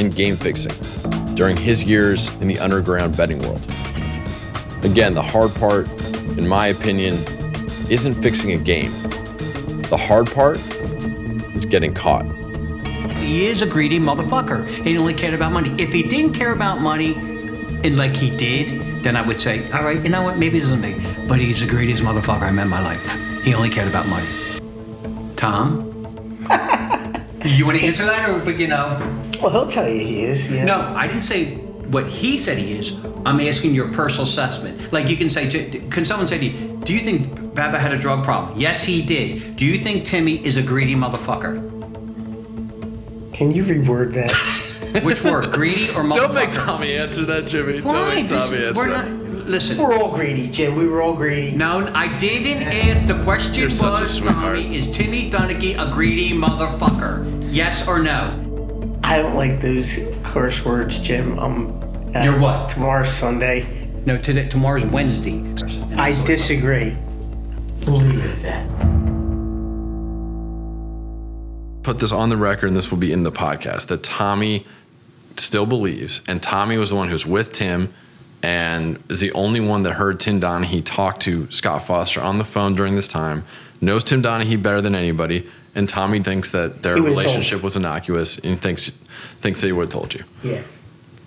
in 0.00 0.08
game 0.08 0.36
fixing 0.36 0.72
during 1.34 1.54
his 1.54 1.84
years 1.84 2.34
in 2.40 2.48
the 2.48 2.58
underground 2.60 3.14
betting 3.18 3.40
world. 3.40 3.60
Again, 4.82 5.12
the 5.12 5.22
hard 5.22 5.54
part, 5.56 5.86
in 6.38 6.48
my 6.48 6.68
opinion, 6.68 7.12
isn't 7.90 8.14
fixing 8.22 8.52
a 8.52 8.58
game. 8.58 8.90
The 9.90 9.98
hard 10.00 10.30
part 10.30 10.56
is 11.54 11.66
getting 11.66 11.92
caught. 11.92 12.26
He 13.30 13.46
is 13.46 13.62
a 13.62 13.66
greedy 13.66 14.00
motherfucker. 14.00 14.66
He 14.84 14.98
only 14.98 15.14
cared 15.14 15.34
about 15.34 15.52
money. 15.52 15.70
If 15.78 15.92
he 15.92 16.02
didn't 16.02 16.32
care 16.32 16.52
about 16.52 16.80
money, 16.80 17.14
and 17.14 17.96
like 17.96 18.12
he 18.12 18.36
did, 18.36 18.82
then 19.04 19.14
I 19.14 19.22
would 19.22 19.38
say, 19.38 19.70
all 19.70 19.84
right, 19.84 20.02
you 20.02 20.08
know 20.08 20.22
what? 20.22 20.36
Maybe 20.36 20.58
it 20.58 20.64
isn't 20.64 20.80
me, 20.80 20.96
but 21.28 21.38
he's 21.38 21.60
the 21.60 21.66
greediest 21.66 22.02
motherfucker 22.02 22.42
I 22.42 22.50
met 22.50 22.64
in 22.64 22.68
my 22.70 22.82
life. 22.82 23.16
He 23.44 23.54
only 23.54 23.68
cared 23.70 23.86
about 23.86 24.08
money. 24.08 24.26
Tom, 25.36 25.92
you 27.44 27.64
want 27.64 27.78
to 27.78 27.86
answer 27.86 28.04
that, 28.04 28.28
or 28.28 28.44
but 28.44 28.58
you 28.58 28.66
know? 28.66 28.98
Well, 29.40 29.52
he'll 29.52 29.70
tell 29.70 29.88
you 29.88 30.00
he 30.04 30.24
is. 30.24 30.50
Yeah. 30.50 30.64
No, 30.64 30.80
I 30.80 31.06
didn't 31.06 31.22
say 31.22 31.54
what 31.94 32.08
he 32.08 32.36
said 32.36 32.58
he 32.58 32.72
is. 32.72 32.98
I'm 33.24 33.38
asking 33.38 33.76
your 33.76 33.92
personal 33.92 34.24
assessment. 34.24 34.92
Like 34.92 35.08
you 35.08 35.16
can 35.16 35.30
say, 35.30 35.48
can 35.88 36.04
someone 36.04 36.26
say 36.26 36.38
to 36.38 36.46
you, 36.46 36.76
do 36.78 36.92
you 36.92 36.98
think 36.98 37.54
Baba 37.54 37.78
had 37.78 37.92
a 37.92 37.98
drug 37.98 38.24
problem? 38.24 38.58
Yes, 38.58 38.82
he 38.82 39.00
did. 39.00 39.54
Do 39.54 39.66
you 39.66 39.78
think 39.78 40.04
Timmy 40.04 40.44
is 40.44 40.56
a 40.56 40.62
greedy 40.62 40.96
motherfucker? 40.96 41.79
Can 43.40 43.52
you 43.52 43.64
reword 43.64 44.12
that? 44.12 45.02
Which 45.02 45.24
word, 45.24 45.50
greedy 45.50 45.84
or 45.96 46.04
motherfucker? 46.04 46.14
Don't 46.14 46.34
make 46.34 46.52
Tommy 46.52 46.94
answer 46.94 47.22
that, 47.22 47.46
Jimmy. 47.46 47.80
Why? 47.80 47.94
Don't 47.94 48.14
make 48.14 48.28
This- 48.28 48.50
Tommy 48.50 48.66
answer 48.66 48.78
we're 48.82 48.90
that. 48.90 49.10
not. 49.10 49.46
Listen. 49.46 49.78
We're 49.78 49.94
all 49.94 50.14
greedy, 50.14 50.48
Jim. 50.50 50.76
We 50.76 50.86
were 50.86 51.00
all 51.00 51.14
greedy. 51.14 51.56
No, 51.56 51.88
I 51.94 52.14
didn't 52.18 52.64
ask. 52.64 53.06
The 53.06 53.18
question 53.24 53.54
You're 53.54 53.70
was. 53.70 54.20
Tommy, 54.20 54.76
is 54.76 54.90
Timmy 54.90 55.30
Donaghy 55.30 55.74
a 55.78 55.90
greedy 55.90 56.32
motherfucker? 56.32 57.48
Yes 57.50 57.88
or 57.88 57.98
no? 58.00 58.98
I 59.02 59.22
don't 59.22 59.36
like 59.36 59.62
those 59.62 59.98
curse 60.22 60.62
words, 60.62 60.98
Jim. 60.98 61.38
Um, 61.38 62.12
uh, 62.14 62.22
You're 62.22 62.38
what? 62.38 62.68
Tomorrow's 62.68 63.08
Sunday. 63.10 63.88
No, 64.04 64.18
today, 64.18 64.48
tomorrow's 64.48 64.84
Wednesday. 64.84 65.42
I 65.96 66.12
disagree. 66.26 66.94
We'll 67.86 68.00
leave 68.00 68.22
it 68.22 68.30
at 68.32 68.42
that. 68.42 68.89
Put 71.90 71.98
this 71.98 72.12
on 72.12 72.28
the 72.28 72.36
record, 72.36 72.68
and 72.68 72.76
this 72.76 72.92
will 72.92 72.98
be 72.98 73.12
in 73.12 73.24
the 73.24 73.32
podcast, 73.32 73.88
that 73.88 74.04
Tommy 74.04 74.64
still 75.36 75.66
believes, 75.66 76.20
and 76.28 76.40
Tommy 76.40 76.78
was 76.78 76.90
the 76.90 76.94
one 76.94 77.08
who's 77.08 77.26
with 77.26 77.52
Tim 77.52 77.92
and 78.44 79.02
is 79.08 79.18
the 79.18 79.32
only 79.32 79.58
one 79.58 79.82
that 79.82 79.94
heard 79.94 80.20
Tim 80.20 80.40
Donaghy 80.40 80.82
talk 80.84 81.18
to 81.18 81.50
Scott 81.50 81.82
Foster 81.82 82.20
on 82.20 82.38
the 82.38 82.44
phone 82.44 82.76
during 82.76 82.94
this 82.94 83.08
time, 83.08 83.42
knows 83.80 84.04
Tim 84.04 84.22
Donaghy 84.22 84.62
better 84.62 84.80
than 84.80 84.94
anybody, 84.94 85.48
and 85.74 85.88
Tommy 85.88 86.22
thinks 86.22 86.52
that 86.52 86.84
their 86.84 86.94
He 86.94 87.00
would've 87.00 87.16
told 87.16 87.26
relationship 87.26 87.60
was 87.60 87.74
innocuous 87.74 88.38
and 88.38 88.60
thinks 88.60 88.90
thinks 89.40 89.60
that 89.60 89.66
he 89.66 89.72
would 89.72 89.86
have 89.86 89.90
told 89.90 90.14
you. 90.14 90.22
Yeah. 90.44 90.62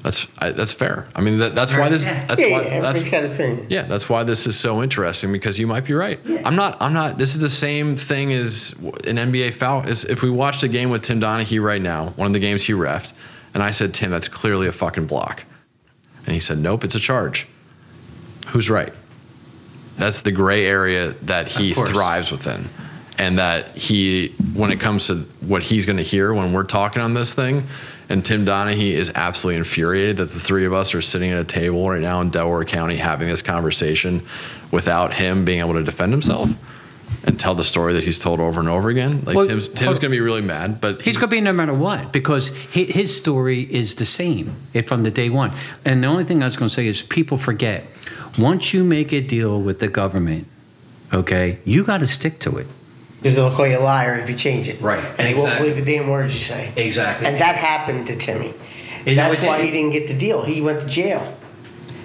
That's 0.03 0.27
I, 0.37 0.51
that's 0.51 0.73
fair. 0.73 1.07
I 1.15 1.21
mean, 1.21 1.37
that, 1.37 1.55
that's 1.55 1.71
why 1.71 1.87
this. 1.87 2.05
Yeah. 2.05 2.25
That's 2.25 2.41
yeah, 2.41 2.51
why 2.51 2.63
yeah, 2.63 2.81
that's 2.81 2.99
everybody's 2.99 3.09
got 3.09 3.23
an 3.23 3.31
opinion. 3.31 3.67
yeah, 3.69 3.83
that's 3.83 4.09
why 4.09 4.23
this 4.23 4.45
is 4.45 4.59
so 4.59 4.83
interesting 4.83 5.31
because 5.31 5.57
you 5.57 5.65
might 5.65 5.85
be 5.85 5.93
right. 5.93 6.19
I'm 6.45 6.57
not. 6.57 6.75
I'm 6.81 6.91
not. 6.91 7.17
This 7.17 7.35
is 7.35 7.41
the 7.41 7.49
same 7.49 7.95
thing 7.95 8.33
as 8.33 8.73
an 9.07 9.15
NBA 9.15 9.53
foul. 9.53 9.87
Is 9.87 10.03
if 10.03 10.21
we 10.21 10.29
watched 10.29 10.61
a 10.63 10.67
game 10.67 10.89
with 10.89 11.03
Tim 11.03 11.21
Donaghy 11.21 11.63
right 11.63 11.81
now, 11.81 12.09
one 12.17 12.27
of 12.27 12.33
the 12.33 12.39
games 12.39 12.63
he 12.63 12.73
refed, 12.73 13.13
and 13.53 13.63
I 13.63 13.71
said, 13.71 13.93
Tim, 13.93 14.11
that's 14.11 14.27
clearly 14.27 14.67
a 14.67 14.73
fucking 14.73 15.07
block, 15.07 15.45
and 16.25 16.33
he 16.33 16.41
said, 16.41 16.57
Nope, 16.57 16.83
it's 16.83 16.95
a 16.95 16.99
charge. 16.99 17.47
Who's 18.47 18.69
right? 18.69 18.93
That's 19.97 20.21
the 20.21 20.31
gray 20.33 20.65
area 20.65 21.11
that 21.23 21.47
he 21.47 21.73
thrives 21.73 22.29
within, 22.29 22.65
and 23.19 23.37
that 23.37 23.77
he, 23.77 24.35
when 24.53 24.69
it 24.69 24.81
comes 24.81 25.07
to 25.07 25.19
what 25.39 25.63
he's 25.63 25.85
going 25.85 25.97
to 25.97 26.03
hear 26.03 26.33
when 26.33 26.51
we're 26.51 26.65
talking 26.65 27.01
on 27.01 27.13
this 27.13 27.33
thing. 27.33 27.63
And 28.09 28.23
Tim 28.23 28.45
Donaghy 28.45 28.91
is 28.91 29.11
absolutely 29.15 29.57
infuriated 29.57 30.17
that 30.17 30.29
the 30.31 30.39
three 30.39 30.65
of 30.65 30.73
us 30.73 30.93
are 30.93 31.01
sitting 31.01 31.31
at 31.31 31.39
a 31.39 31.45
table 31.45 31.89
right 31.89 32.01
now 32.01 32.21
in 32.21 32.29
Delaware 32.29 32.63
County 32.65 32.97
having 32.97 33.27
this 33.27 33.41
conversation 33.41 34.23
without 34.71 35.13
him 35.13 35.45
being 35.45 35.59
able 35.59 35.73
to 35.73 35.83
defend 35.83 36.11
himself 36.11 36.49
and 37.25 37.39
tell 37.39 37.55
the 37.55 37.63
story 37.63 37.93
that 37.93 38.03
he's 38.03 38.19
told 38.19 38.39
over 38.39 38.59
and 38.59 38.69
over 38.69 38.89
again. 38.89 39.21
Like 39.23 39.35
Well, 39.35 39.47
Tim's, 39.47 39.69
Tim's 39.69 39.99
going 39.99 40.11
to 40.11 40.17
be 40.17 40.19
really 40.19 40.41
mad, 40.41 40.81
but 40.81 41.01
He's 41.01 41.15
going 41.15 41.29
to 41.29 41.35
be 41.35 41.41
no 41.41 41.53
matter 41.53 41.73
what 41.73 42.11
because 42.11 42.49
hi- 42.73 42.83
his 42.83 43.15
story 43.15 43.61
is 43.61 43.95
the 43.95 44.05
same 44.05 44.55
if 44.73 44.87
from 44.87 45.03
the 45.03 45.11
day 45.11 45.29
one. 45.29 45.51
And 45.85 46.03
the 46.03 46.07
only 46.07 46.23
thing 46.23 46.41
I 46.41 46.45
was 46.45 46.57
going 46.57 46.69
to 46.69 46.73
say 46.73 46.87
is 46.87 47.03
people 47.03 47.37
forget 47.37 47.85
once 48.37 48.73
you 48.73 48.83
make 48.83 49.13
a 49.13 49.21
deal 49.21 49.61
with 49.61 49.79
the 49.79 49.87
government, 49.87 50.47
okay, 51.13 51.59
you 51.65 51.83
got 51.83 51.99
to 51.99 52.07
stick 52.07 52.39
to 52.39 52.57
it. 52.57 52.67
Because 53.23 53.35
they'll 53.35 53.55
call 53.55 53.65
you 53.65 53.79
a 53.79 53.79
liar 53.79 54.15
if 54.15 54.29
you 54.29 54.35
change 54.35 54.67
it. 54.67 54.81
Right, 54.81 55.01
And 55.17 55.25
he 55.25 55.33
won't 55.33 55.57
believe 55.57 55.77
the 55.77 55.85
damn 55.85 56.09
words 56.09 56.33
you 56.33 56.41
say. 56.41 56.73
Exactly. 56.75 57.25
And 57.25 57.39
that 57.39 57.55
happened 57.55 58.07
to 58.07 58.17
Timmy. 58.17 58.53
You 59.05 59.15
know 59.15 59.31
That's 59.31 59.45
why 59.45 59.61
he 59.61 59.71
didn't 59.71 59.93
get 59.93 60.09
the 60.09 60.17
deal. 60.17 60.43
He 60.43 60.59
went 60.59 60.81
to 60.81 60.87
jail. 60.87 61.37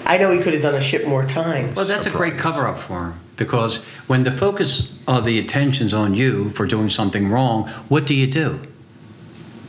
I 0.06 0.16
know 0.16 0.30
he 0.30 0.38
could 0.40 0.52
have 0.52 0.62
done 0.62 0.76
a 0.76 0.80
shit 0.80 1.08
more 1.08 1.26
times. 1.26 1.74
Well, 1.74 1.86
that's 1.86 2.06
a 2.06 2.10
great 2.10 2.38
cover 2.38 2.68
up 2.68 2.78
for 2.78 3.10
him 3.10 3.20
because 3.36 3.84
when 4.06 4.22
the 4.22 4.30
focus 4.30 4.96
of 5.08 5.24
the 5.24 5.38
attention's 5.40 5.92
on 5.92 6.14
you 6.14 6.50
for 6.50 6.66
doing 6.66 6.88
something 6.88 7.28
wrong, 7.28 7.68
what 7.88 8.06
do 8.06 8.14
you 8.14 8.26
do? 8.26 8.60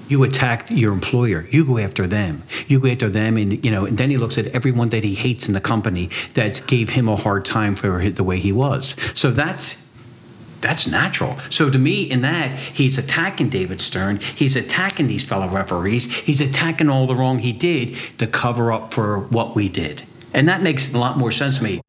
You 0.07 0.23
attack 0.23 0.67
your 0.71 0.91
employer. 0.91 1.47
You 1.51 1.65
go 1.65 1.77
after 1.77 2.07
them. 2.07 2.43
You 2.67 2.79
go 2.79 2.87
after 2.87 3.09
them, 3.09 3.37
and 3.37 3.63
you 3.63 3.69
know. 3.69 3.85
And 3.85 3.97
then 3.97 4.09
he 4.09 4.17
looks 4.17 4.39
at 4.39 4.47
everyone 4.47 4.89
that 4.89 5.03
he 5.03 5.13
hates 5.13 5.47
in 5.47 5.53
the 5.53 5.61
company 5.61 6.09
that 6.33 6.63
gave 6.65 6.89
him 6.89 7.07
a 7.07 7.15
hard 7.15 7.45
time 7.45 7.75
for 7.75 8.09
the 8.09 8.23
way 8.23 8.37
he 8.37 8.51
was. 8.51 8.95
So 9.13 9.29
that's 9.29 9.77
that's 10.61 10.87
natural. 10.87 11.37
So 11.49 11.69
to 11.69 11.77
me, 11.77 12.03
in 12.09 12.21
that, 12.21 12.57
he's 12.57 12.97
attacking 12.97 13.49
David 13.49 13.79
Stern. 13.79 14.17
He's 14.17 14.55
attacking 14.55 15.07
these 15.07 15.23
fellow 15.23 15.49
referees. 15.49 16.13
He's 16.19 16.41
attacking 16.41 16.89
all 16.89 17.05
the 17.05 17.15
wrong 17.15 17.39
he 17.39 17.53
did 17.53 17.95
to 18.17 18.27
cover 18.27 18.71
up 18.71 18.93
for 18.93 19.19
what 19.19 19.55
we 19.55 19.69
did. 19.69 20.03
And 20.33 20.47
that 20.47 20.61
makes 20.61 20.93
a 20.93 20.97
lot 20.97 21.17
more 21.17 21.31
sense 21.31 21.57
to 21.57 21.63
me. 21.63 21.81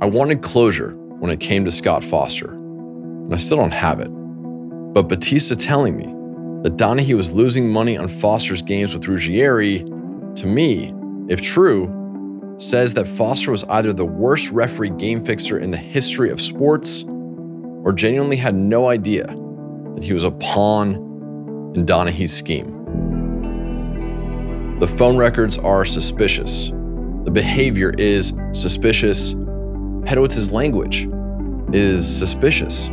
I 0.00 0.06
wanted 0.06 0.42
closure 0.42 0.94
when 0.96 1.30
it 1.30 1.40
came 1.40 1.64
to 1.64 1.70
Scott 1.70 2.02
Foster, 2.02 2.52
and 2.52 3.32
I 3.32 3.36
still 3.36 3.56
don't 3.56 3.70
have 3.70 4.00
it. 4.00 4.08
But 4.08 5.04
Battista 5.08 5.54
telling 5.56 5.96
me 5.96 6.06
that 6.62 6.76
Donaghy 6.76 7.14
was 7.16 7.32
losing 7.32 7.72
money 7.72 7.96
on 7.96 8.08
Foster's 8.08 8.62
games 8.62 8.94
with 8.94 9.04
Ruggieri, 9.04 9.84
to 10.36 10.46
me, 10.46 10.92
if 11.28 11.40
true, 11.40 11.86
says 12.62 12.94
that 12.94 13.08
Foster 13.08 13.50
was 13.50 13.64
either 13.64 13.92
the 13.92 14.04
worst 14.04 14.50
referee 14.52 14.90
game 14.90 15.24
fixer 15.24 15.58
in 15.58 15.72
the 15.72 15.76
history 15.76 16.30
of 16.30 16.40
sports 16.40 17.04
or 17.84 17.92
genuinely 17.92 18.36
had 18.36 18.54
no 18.54 18.88
idea 18.88 19.26
that 19.94 20.04
he 20.04 20.12
was 20.12 20.22
a 20.22 20.30
pawn 20.30 20.94
in 21.74 21.84
Donaghy's 21.84 22.32
scheme. 22.32 22.78
The 24.78 24.86
phone 24.86 25.16
records 25.16 25.58
are 25.58 25.84
suspicious. 25.84 26.70
The 27.24 27.32
behavior 27.32 27.94
is 27.98 28.32
suspicious. 28.52 29.34
Pedowitz's 30.04 30.52
language 30.52 31.08
is 31.72 32.06
suspicious. 32.06 32.90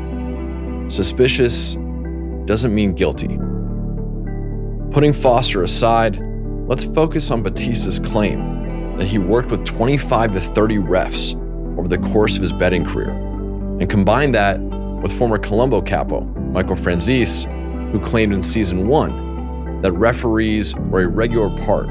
Suspicious 0.87 1.75
doesn't 2.45 2.73
mean 2.73 2.93
guilty. 2.93 3.37
Putting 4.91 5.13
Foster 5.13 5.61
aside, 5.61 6.19
let's 6.67 6.83
focus 6.83 7.29
on 7.29 7.43
Battista's 7.43 7.99
claim 7.99 8.58
that 8.99 9.07
he 9.07 9.17
worked 9.17 9.49
with 9.49 9.63
25 9.63 10.33
to 10.33 10.41
30 10.41 10.75
refs 10.75 11.33
over 11.79 11.87
the 11.87 11.97
course 11.97 12.35
of 12.35 12.41
his 12.41 12.51
betting 12.51 12.83
career, 12.83 13.11
and 13.79 13.89
combine 13.89 14.33
that 14.33 14.59
with 15.01 15.17
former 15.17 15.37
Colombo 15.37 15.81
capo 15.81 16.21
Michael 16.51 16.75
Franzese, 16.75 17.45
who 17.91 17.99
claimed 18.01 18.33
in 18.33 18.43
season 18.43 18.89
one 18.89 19.81
that 19.81 19.93
referees 19.93 20.75
were 20.75 21.03
a 21.03 21.07
regular 21.07 21.49
part 21.61 21.89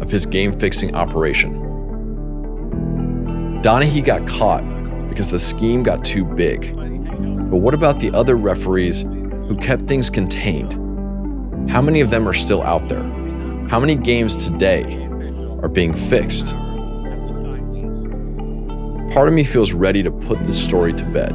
of 0.00 0.08
his 0.10 0.26
game 0.26 0.52
fixing 0.52 0.94
operation. 0.94 1.60
Donaghy 3.60 4.04
got 4.04 4.24
caught 4.28 4.62
because 5.08 5.28
the 5.28 5.38
scheme 5.38 5.82
got 5.82 6.04
too 6.04 6.24
big. 6.24 6.76
But 7.50 7.56
what 7.56 7.74
about 7.74 7.98
the 7.98 8.12
other 8.12 8.36
referees 8.36 9.02
who 9.02 9.56
kept 9.60 9.82
things 9.88 10.08
contained? 10.08 10.74
How 11.68 11.82
many 11.82 12.00
of 12.00 12.10
them 12.10 12.28
are 12.28 12.34
still 12.34 12.62
out 12.62 12.88
there? 12.88 13.02
How 13.68 13.80
many 13.80 13.96
games 13.96 14.36
today 14.36 15.03
are 15.64 15.68
being 15.68 15.94
fixed? 15.94 16.54
Part 19.12 19.28
of 19.28 19.34
me 19.34 19.44
feels 19.44 19.72
ready 19.72 20.02
to 20.02 20.10
put 20.10 20.42
this 20.44 20.62
story 20.62 20.92
to 20.92 21.04
bed. 21.06 21.32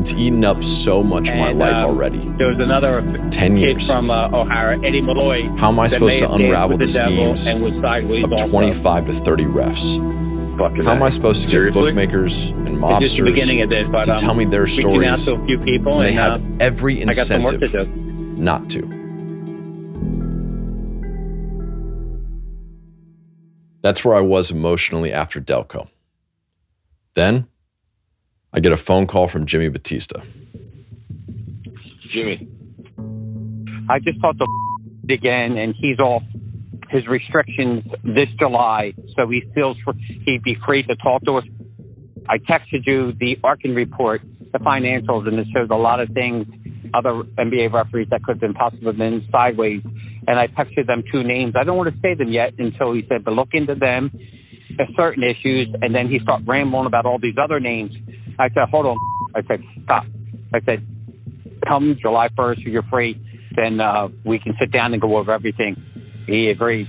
It's 0.00 0.12
eaten 0.14 0.44
up 0.44 0.64
so 0.64 1.02
much 1.02 1.28
of 1.28 1.36
my 1.36 1.50
And, 1.50 1.58
life 1.58 1.74
uh, 1.74 1.86
already. 1.86 2.18
There 2.38 2.48
was 2.48 2.58
another 2.58 3.02
10 3.30 3.30
kid 3.30 3.58
years. 3.58 3.86
from 3.86 4.10
uh, 4.10 4.30
O'Hara, 4.30 4.82
Eddie 4.84 5.02
Malloy. 5.02 5.46
How 5.56 5.68
am 5.68 5.78
I 5.78 5.88
supposed 5.88 6.18
to 6.20 6.32
unravel 6.32 6.78
with 6.78 6.80
the 6.80 6.88
schemes 6.88 7.46
and 7.46 7.62
was 7.62 7.80
sideways 7.82 8.24
of 8.24 8.32
also. 8.32 8.48
25 8.48 9.06
to 9.06 9.12
30 9.12 9.44
refs? 9.44 10.58
Fucking 10.58 10.84
How 10.84 10.92
am 10.92 11.02
I 11.02 11.10
supposed 11.10 11.42
to 11.42 11.48
get 11.48 11.56
Seriously? 11.56 11.82
bookmakers 11.82 12.46
and 12.46 12.78
mobsters 12.78 13.00
just 13.00 13.16
the 13.18 13.22
beginning 13.24 13.62
of 13.62 13.68
this, 13.68 13.86
but 13.92 14.04
to 14.04 14.12
um, 14.12 14.16
tell 14.16 14.34
me 14.34 14.44
their 14.46 14.62
out 14.62 14.68
stories? 14.70 15.24
to 15.26 15.36
a 15.36 15.46
few 15.46 15.58
people, 15.58 15.96
and 15.98 16.04
they 16.06 16.16
and 16.16 16.18
have 16.18 16.40
uh, 16.40 16.64
every 16.64 17.02
I 17.02 17.06
got 17.06 17.26
some 17.26 17.42
work 17.42 17.50
to 17.50 17.64
incentive 17.64 17.88
not 18.38 18.68
to. 18.70 18.99
That's 23.82 24.04
where 24.04 24.14
I 24.14 24.20
was 24.20 24.50
emotionally 24.50 25.12
after 25.12 25.40
Delco. 25.40 25.88
Then 27.14 27.48
I 28.52 28.60
get 28.60 28.72
a 28.72 28.76
phone 28.76 29.06
call 29.06 29.28
from 29.28 29.46
Jimmy 29.46 29.68
Battista. 29.68 30.22
Jimmy. 32.12 32.48
I 33.88 33.98
just 33.98 34.20
talked 34.20 34.38
to 34.38 34.46
again, 35.12 35.56
and 35.56 35.74
he's 35.76 35.98
off 35.98 36.22
his 36.90 37.06
restrictions 37.06 37.84
this 38.04 38.28
July, 38.38 38.92
so 39.16 39.28
he 39.28 39.42
feels 39.54 39.76
he'd 40.24 40.42
be 40.42 40.56
free 40.66 40.82
to 40.84 40.96
talk 40.96 41.22
to 41.24 41.38
us. 41.38 41.44
I 42.28 42.38
texted 42.38 42.86
you 42.86 43.12
the 43.12 43.38
Arkin 43.42 43.74
report, 43.74 44.22
the 44.52 44.58
financials, 44.58 45.26
and 45.26 45.38
it 45.38 45.46
shows 45.54 45.68
a 45.70 45.76
lot 45.76 46.00
of 46.00 46.10
things 46.10 46.46
other 46.94 47.22
NBA 47.38 47.72
referees 47.72 48.08
that 48.10 48.22
could 48.22 48.36
have 48.36 48.40
been 48.40 48.54
possibly 48.54 48.92
been 48.92 49.26
sideways, 49.32 49.82
and 50.26 50.38
I 50.38 50.46
texted 50.46 50.86
them 50.86 51.02
two 51.10 51.22
names. 51.22 51.54
I 51.56 51.64
don't 51.64 51.76
want 51.76 51.94
to 51.94 52.00
say 52.00 52.14
them 52.14 52.28
yet 52.28 52.54
until 52.58 52.92
he 52.92 53.04
said, 53.08 53.24
but 53.24 53.34
look 53.34 53.50
into 53.52 53.74
them, 53.74 54.10
certain 54.96 55.22
issues, 55.22 55.68
and 55.82 55.94
then 55.94 56.08
he 56.08 56.18
started 56.20 56.46
rambling 56.46 56.86
about 56.86 57.06
all 57.06 57.18
these 57.18 57.36
other 57.42 57.60
names. 57.60 57.92
I 58.38 58.48
said, 58.48 58.68
hold 58.70 58.86
on. 58.86 58.96
I 59.34 59.42
said, 59.46 59.62
stop. 59.84 60.04
I 60.54 60.60
said, 60.64 60.86
come 61.66 61.96
July 62.00 62.28
1st, 62.28 62.64
you're 62.64 62.82
free, 62.84 63.20
then 63.54 63.80
uh, 63.80 64.08
we 64.24 64.38
can 64.38 64.54
sit 64.58 64.70
down 64.72 64.92
and 64.92 65.00
go 65.00 65.16
over 65.16 65.32
everything. 65.32 65.80
He 66.26 66.48
agreed. 66.50 66.86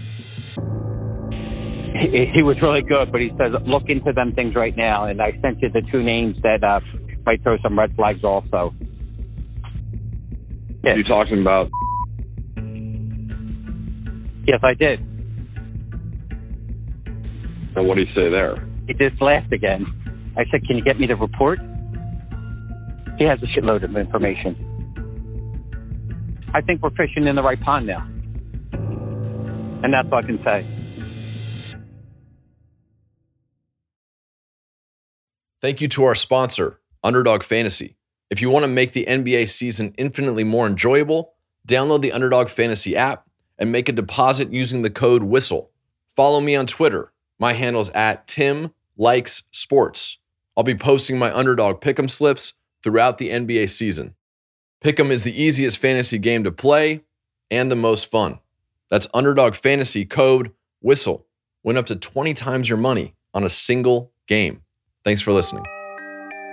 He, 1.94 2.32
he 2.34 2.42
was 2.42 2.58
really 2.62 2.82
good, 2.82 3.12
but 3.12 3.22
he 3.22 3.30
says, 3.38 3.54
look 3.66 3.84
into 3.90 4.14
them 4.14 4.34
things 4.34 4.56
right 4.56 4.76
now. 4.76 5.06
And 5.06 5.22
I 5.22 5.38
sent 5.42 5.62
you 5.62 5.70
the 5.70 5.82
two 5.92 6.02
names 6.02 6.38
that 6.42 6.64
uh, 6.64 6.80
might 7.26 7.44
throw 7.44 7.58
some 7.62 7.78
red 7.78 7.96
flags 7.96 8.24
also. 8.24 8.74
Yeah. 10.84 10.96
You 10.96 11.04
talking 11.04 11.42
about? 11.42 11.70
Yes, 14.48 14.60
I 14.64 14.74
did. 14.74 15.00
And 17.76 17.88
what 17.88 17.96
do 17.96 18.02
you 18.02 18.14
say 18.16 18.30
there? 18.30 18.56
He 18.88 18.94
just 18.94 19.22
laughed 19.22 19.54
again. 19.54 19.86
I 20.38 20.44
said, 20.52 20.66
can 20.66 20.78
you 20.78 20.84
get 20.84 21.00
me 21.00 21.08
the 21.08 21.16
report? 21.16 21.60
He 23.18 23.26
has 23.26 23.40
a 23.44 23.46
shitload 23.46 23.84
of 23.84 23.96
information. 23.96 24.56
I 26.54 26.62
think 26.62 26.82
we're 26.82 26.90
fishing 26.92 27.28
in 27.28 27.36
the 27.36 27.44
right 27.44 27.62
pond 27.62 27.88
now. 27.88 28.06
And 29.84 29.94
that's 29.94 30.08
all 30.12 30.20
I 30.20 30.22
can 30.24 30.44
say. 30.44 30.66
Thank 35.62 35.80
you 35.80 35.88
to 35.90 36.04
our 36.06 36.16
sponsor, 36.16 36.80
Underdog 37.04 37.44
Fantasy. 37.44 37.98
If 38.32 38.42
you 38.42 38.50
want 38.50 38.64
to 38.64 38.70
make 38.70 38.94
the 38.94 39.06
NBA 39.06 39.50
season 39.50 39.94
infinitely 39.98 40.46
more 40.46 40.66
enjoyable, 40.66 41.34
download 41.68 42.02
the 42.02 42.14
Underdog 42.14 42.48
Fantasy 42.48 42.96
app 42.96 43.28
and 43.60 43.72
make 43.72 43.90
a 43.90 43.92
deposit 43.92 44.54
using 44.54 44.82
the 44.82 44.90
code 44.90 45.22
WHISTLE. 45.22 45.70
Follow 46.16 46.40
me 46.40 46.56
on 46.56 46.66
Twitter. 46.66 47.12
My 47.40 47.54
handle 47.54 47.82
is 47.82 47.90
at 47.90 48.28
Tim 48.28 48.74
Likes 48.98 49.44
Sports. 49.52 50.18
I'll 50.56 50.64
be 50.64 50.76
posting 50.76 51.20
my 51.20 51.36
Underdog 51.36 51.82
Pick'em 51.82 52.10
slips 52.10 52.54
throughout 52.82 53.18
the 53.18 53.30
NBA 53.30 53.70
season. 53.70 54.16
Pick'em 54.84 55.10
is 55.10 55.24
the 55.24 55.40
easiest 55.40 55.78
fantasy 55.78 56.18
game 56.18 56.46
to 56.46 56.52
play 56.52 57.04
and 57.52 57.70
the 57.70 57.76
most 57.76 58.10
fun. 58.10 58.40
That's 58.90 59.08
Underdog 59.14 59.56
Fantasy 59.56 60.06
code 60.06 60.54
WHISTLE. 60.80 61.26
Win 61.64 61.78
up 61.78 61.86
to 61.88 61.98
20 61.98 62.34
times 62.34 62.70
your 62.70 62.78
money 62.78 63.14
on 63.34 63.44
a 63.44 63.50
single 63.50 64.14
game. 64.26 64.62
Thanks 65.04 65.22
for 65.22 65.34
listening. 65.34 65.66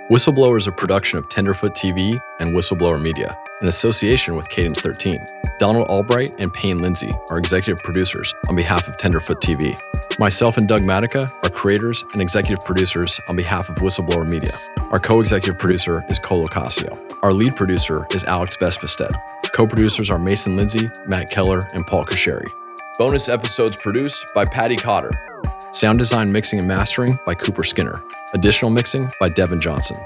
Whistleblower 0.09 0.57
is 0.57 0.65
a 0.65 0.71
production 0.71 1.19
of 1.19 1.29
Tenderfoot 1.29 1.75
TV 1.75 2.19
and 2.39 2.55
Whistleblower 2.55 2.99
Media 2.99 3.37
in 3.61 3.67
association 3.67 4.35
with 4.35 4.49
Cadence 4.49 4.81
13. 4.81 5.23
Donald 5.59 5.87
Albright 5.87 6.33
and 6.39 6.51
Payne 6.51 6.77
Lindsay 6.77 7.11
are 7.29 7.37
executive 7.37 7.83
producers 7.83 8.33
on 8.49 8.55
behalf 8.55 8.87
of 8.87 8.97
Tenderfoot 8.97 9.39
TV. 9.39 9.79
Myself 10.17 10.57
and 10.57 10.67
Doug 10.67 10.81
Matica 10.81 11.31
are 11.43 11.49
creators 11.51 12.03
and 12.13 12.23
executive 12.23 12.65
producers 12.65 13.19
on 13.29 13.35
behalf 13.35 13.69
of 13.69 13.75
Whistleblower 13.75 14.27
Media. 14.27 14.53
Our 14.89 14.99
co 14.99 15.19
executive 15.19 15.59
producer 15.59 16.03
is 16.09 16.17
Cole 16.17 16.47
Ocasio. 16.47 16.97
Our 17.21 17.31
lead 17.31 17.55
producer 17.55 18.07
is 18.11 18.23
Alex 18.23 18.57
Vespestead. 18.57 19.13
Co 19.53 19.67
producers 19.67 20.09
are 20.09 20.17
Mason 20.17 20.55
Lindsay, 20.55 20.89
Matt 21.05 21.29
Keller, 21.29 21.61
and 21.75 21.85
Paul 21.85 22.05
Kasheri. 22.05 22.49
Bonus 22.97 23.29
episodes 23.29 23.75
produced 23.75 24.25
by 24.33 24.43
Patty 24.45 24.75
Cotter. 24.75 25.28
Sound 25.71 25.97
design, 25.99 26.31
mixing, 26.31 26.59
and 26.59 26.67
mastering 26.67 27.17
by 27.25 27.35
Cooper 27.35 27.63
Skinner. 27.63 27.99
Additional 28.33 28.71
mixing 28.71 29.05
by 29.19 29.29
Devin 29.29 29.61
Johnson. 29.61 29.97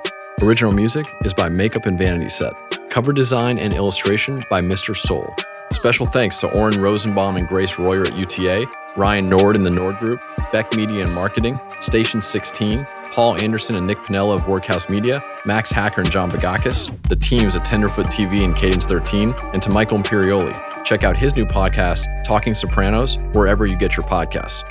Original 0.42 0.72
music 0.72 1.06
is 1.24 1.34
by 1.34 1.48
Makeup 1.48 1.86
and 1.86 1.98
Vanity 1.98 2.30
Set. 2.30 2.54
Cover 2.90 3.14
design 3.14 3.58
and 3.58 3.74
illustration 3.74 4.44
by 4.50 4.62
Mr. 4.62 4.96
Soul. 4.96 5.34
Special 5.72 6.06
thanks 6.06 6.38
to 6.40 6.48
Oren 6.60 6.80
Rosenbaum 6.82 7.36
and 7.38 7.48
Grace 7.48 7.80
Royer 7.80 8.04
at 8.04 8.16
UTA, 8.16 8.68
Ryan 8.96 9.28
Nord 9.28 9.56
in 9.56 9.64
the 9.64 9.72
Nord 9.72 9.98
Group, 9.98 10.22
Beck 10.52 10.76
Media 10.76 11.04
and 11.04 11.16
Marketing, 11.16 11.56
Station 11.80 12.22
16, 12.22 12.86
Paul 13.12 13.42
Anderson 13.42 13.76
and 13.76 13.88
Nick 13.88 14.04
Pinella 14.04 14.36
of 14.36 14.48
Workhouse 14.48 14.90
Media, 14.90 15.20
Max 15.46 15.72
Hacker 15.72 16.02
and 16.02 16.12
John 16.12 16.30
Bagakis, 16.30 16.92
the 17.10 17.16
teams 17.16 17.56
at 17.56 17.66
Tenderfoot 17.66 18.08
TV 18.08 18.44
and 18.44 18.56
Cadence 18.56 18.86
13, 18.86 19.34
and 19.54 19.62
to 19.64 19.70
Michael 19.72 19.98
Imperioli. 19.98 20.54
Check 20.84 21.04
out 21.04 21.18
his 21.18 21.36
new 21.36 21.46
podcast, 21.46 22.06
Talking 22.24 22.54
Sopranos, 22.54 23.18
wherever 23.34 23.66
you 23.66 23.78
get 23.78 23.98
your 23.98 24.06
podcasts. 24.06 24.64